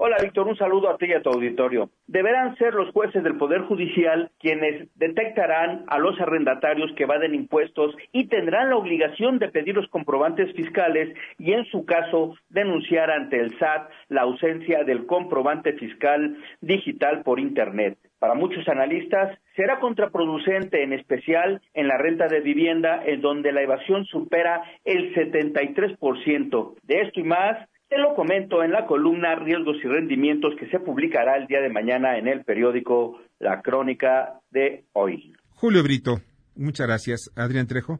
[0.00, 1.90] Hola, Víctor, un saludo a ti y a tu auditorio.
[2.06, 7.96] Deberán ser los jueces del Poder Judicial quienes detectarán a los arrendatarios que evaden impuestos
[8.12, 13.40] y tendrán la obligación de pedir los comprobantes fiscales y, en su caso, denunciar ante
[13.40, 17.98] el SAT la ausencia del comprobante fiscal digital por Internet.
[18.20, 23.62] Para muchos analistas, será contraproducente, en especial en la renta de vivienda, en donde la
[23.62, 26.74] evasión supera el 73%.
[26.82, 30.78] De esto y más, te lo comento en la columna Riesgos y Rendimientos que se
[30.78, 35.32] publicará el día de mañana en el periódico La Crónica de hoy.
[35.54, 36.18] Julio Brito,
[36.54, 37.32] muchas gracias.
[37.34, 37.98] Adrián Trejo.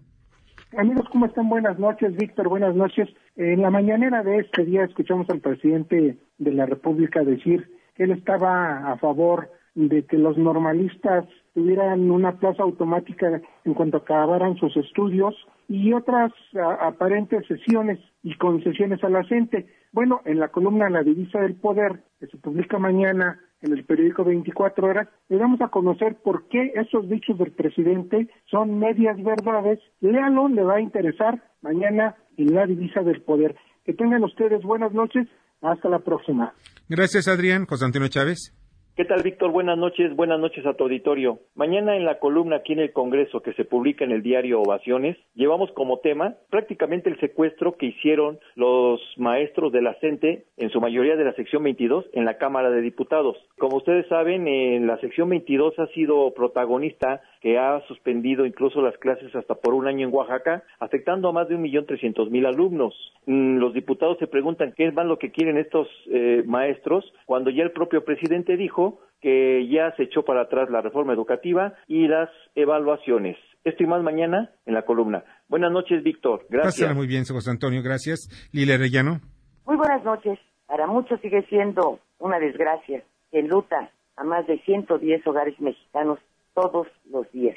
[0.76, 1.49] Amigos, ¿cómo están?
[1.49, 3.09] Buenas noches, Víctor, buenas noches.
[3.36, 8.11] En la mañanera de este día escuchamos al presidente de la República decir que él
[8.11, 11.24] estaba a favor de que los normalistas
[11.55, 15.34] tuvieran una plaza automática en cuanto acabaran sus estudios
[15.68, 16.32] y otras
[16.80, 19.66] aparentes sesiones y concesiones a la gente.
[19.93, 24.24] Bueno, en la columna La Divisa del Poder, que se publica mañana en el periódico
[24.24, 29.80] 24 horas, le damos a conocer por qué esos dichos del presidente son medias verdades.
[30.01, 33.57] Léalo, le va a interesar mañana en La Divisa del Poder.
[33.84, 35.26] Que tengan ustedes buenas noches.
[35.61, 36.55] Hasta la próxima.
[36.89, 37.66] Gracias, Adrián.
[37.66, 38.57] José Antonio Chávez.
[38.99, 39.53] ¿Qué tal, Víctor?
[39.53, 41.38] Buenas noches, buenas noches a tu auditorio.
[41.55, 45.16] Mañana en la columna aquí en el Congreso que se publica en el diario Ovaciones,
[45.36, 50.80] llevamos como tema prácticamente el secuestro que hicieron los maestros de la CENTE, en su
[50.80, 53.36] mayoría de la sección 22, en la Cámara de Diputados.
[53.57, 58.99] Como ustedes saben, en la sección 22 ha sido protagonista que ha suspendido incluso las
[58.99, 62.46] clases hasta por un año en Oaxaca, afectando a más de un millón trescientos mil
[62.46, 62.94] alumnos.
[63.26, 67.51] Mm, los diputados se preguntan qué es más lo que quieren estos eh, maestros, cuando
[67.51, 68.88] ya el propio presidente dijo
[69.20, 73.36] que ya se echó para atrás la reforma educativa y las evaluaciones.
[73.64, 75.24] Esto y más mañana en la columna.
[75.49, 76.47] Buenas noches, Víctor.
[76.49, 76.76] Gracias.
[76.76, 77.82] Pásala muy bien, José Antonio.
[77.82, 78.28] Gracias.
[78.53, 79.20] Lila Rellano.
[79.66, 80.39] Muy buenas noches.
[80.66, 86.18] Para muchos sigue siendo una desgracia que luta a más de 110 hogares mexicanos
[86.55, 87.57] todos los días.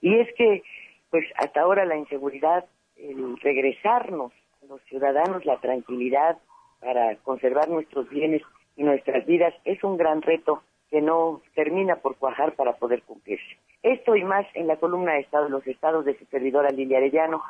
[0.00, 0.62] Y es que,
[1.10, 2.64] pues hasta ahora la inseguridad,
[2.96, 6.38] el regresarnos a los ciudadanos la tranquilidad
[6.80, 8.42] para conservar nuestros bienes
[8.76, 10.62] y nuestras vidas es un gran reto
[10.92, 13.56] que no termina por cuajar para poder cumplirse.
[13.82, 16.98] Esto y más en la columna de Estado de los Estados de su servidora Lilia
[16.98, 17.42] Arellano,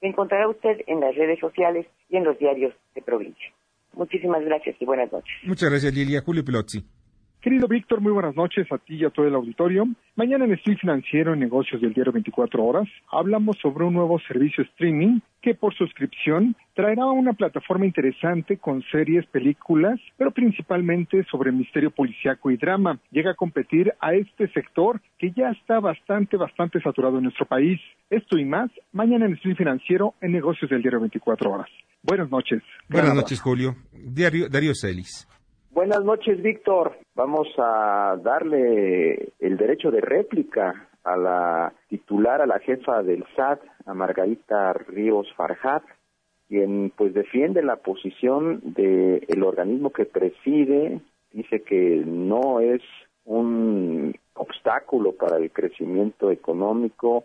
[0.00, 3.52] que encontrará usted en las redes sociales y en los diarios de provincia.
[3.92, 5.30] Muchísimas gracias y buenas noches.
[5.44, 6.22] Muchas gracias, Lilia.
[6.22, 6.84] Julio Pelozzi.
[7.46, 9.86] Querido Víctor, muy buenas noches a ti y a todo el auditorio.
[10.16, 14.64] Mañana en Street Financiero en Negocios del Diario 24 Horas hablamos sobre un nuevo servicio
[14.64, 21.92] streaming que por suscripción traerá una plataforma interesante con series, películas, pero principalmente sobre misterio
[21.92, 22.98] policiaco y drama.
[23.12, 27.80] Llega a competir a este sector que ya está bastante, bastante saturado en nuestro país.
[28.10, 31.70] Esto y más mañana en Street Financiero en Negocios del Diario 24 Horas.
[32.02, 32.60] Buenas noches.
[32.88, 33.76] Buenas noches, Julio.
[33.92, 35.28] Diario, Darío Celis.
[35.76, 36.96] Buenas noches, Víctor.
[37.14, 43.60] Vamos a darle el derecho de réplica a la titular, a la jefa del SAT,
[43.84, 45.82] a Margarita Ríos Farjat,
[46.48, 52.80] quien pues defiende la posición del organismo que preside, dice que no es
[53.26, 57.24] un obstáculo para el crecimiento económico,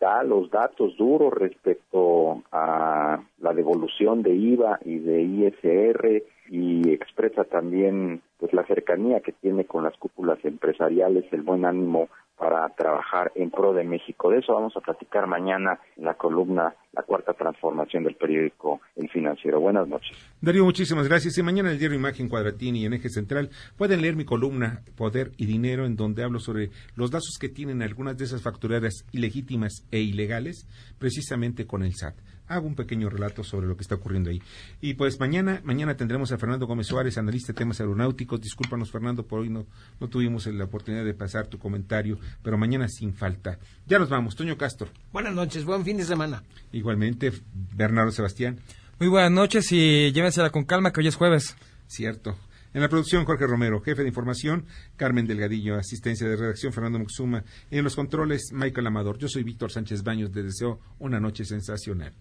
[0.00, 7.44] da los datos duros respecto a la devolución de IVA y de ISR y expresa
[7.44, 13.30] también pues la cercanía que tiene con las cúpulas empresariales, el buen ánimo para trabajar
[13.34, 14.30] en pro de México.
[14.30, 19.10] De eso vamos a platicar mañana en la columna La Cuarta Transformación del periódico El
[19.10, 19.60] Financiero.
[19.60, 20.16] Buenas noches.
[20.40, 21.36] Darío, muchísimas gracias.
[21.38, 24.80] Y mañana en el diario Imagen Cuadratini y en Eje Central pueden leer mi columna
[24.96, 29.04] Poder y Dinero, en donde hablo sobre los lazos que tienen algunas de esas facturadas
[29.12, 30.66] ilegítimas e ilegales,
[30.98, 32.14] precisamente con el SAT
[32.50, 34.42] hago un pequeño relato sobre lo que está ocurriendo ahí.
[34.80, 38.40] Y pues mañana, mañana tendremos a Fernando Gómez Suárez, analista de temas aeronáuticos.
[38.40, 39.66] Discúlpanos, Fernando, por hoy no,
[40.00, 43.58] no tuvimos la oportunidad de pasar tu comentario, pero mañana sin falta.
[43.86, 44.88] Ya nos vamos, Toño Castro.
[45.12, 46.42] Buenas noches, buen fin de semana.
[46.72, 47.32] Igualmente,
[47.76, 48.58] Bernardo Sebastián.
[48.98, 51.56] Muy buenas noches y llévensela con calma que hoy es jueves.
[51.86, 52.36] Cierto.
[52.74, 57.44] En la producción, Jorge Romero, jefe de información, Carmen Delgadillo, asistencia de redacción, Fernando Muxuma.
[57.70, 59.18] En los controles, Michael Amador.
[59.18, 60.30] Yo soy Víctor Sánchez Baños.
[60.30, 62.12] Te deseo una noche sensacional.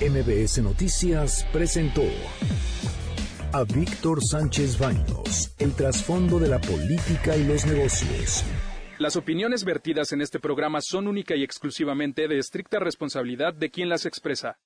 [0.00, 2.02] MBS Noticias presentó
[3.52, 8.44] a Víctor Sánchez Baños, el trasfondo de la política y los negocios.
[8.98, 13.88] Las opiniones vertidas en este programa son única y exclusivamente de estricta responsabilidad de quien
[13.88, 14.58] las expresa.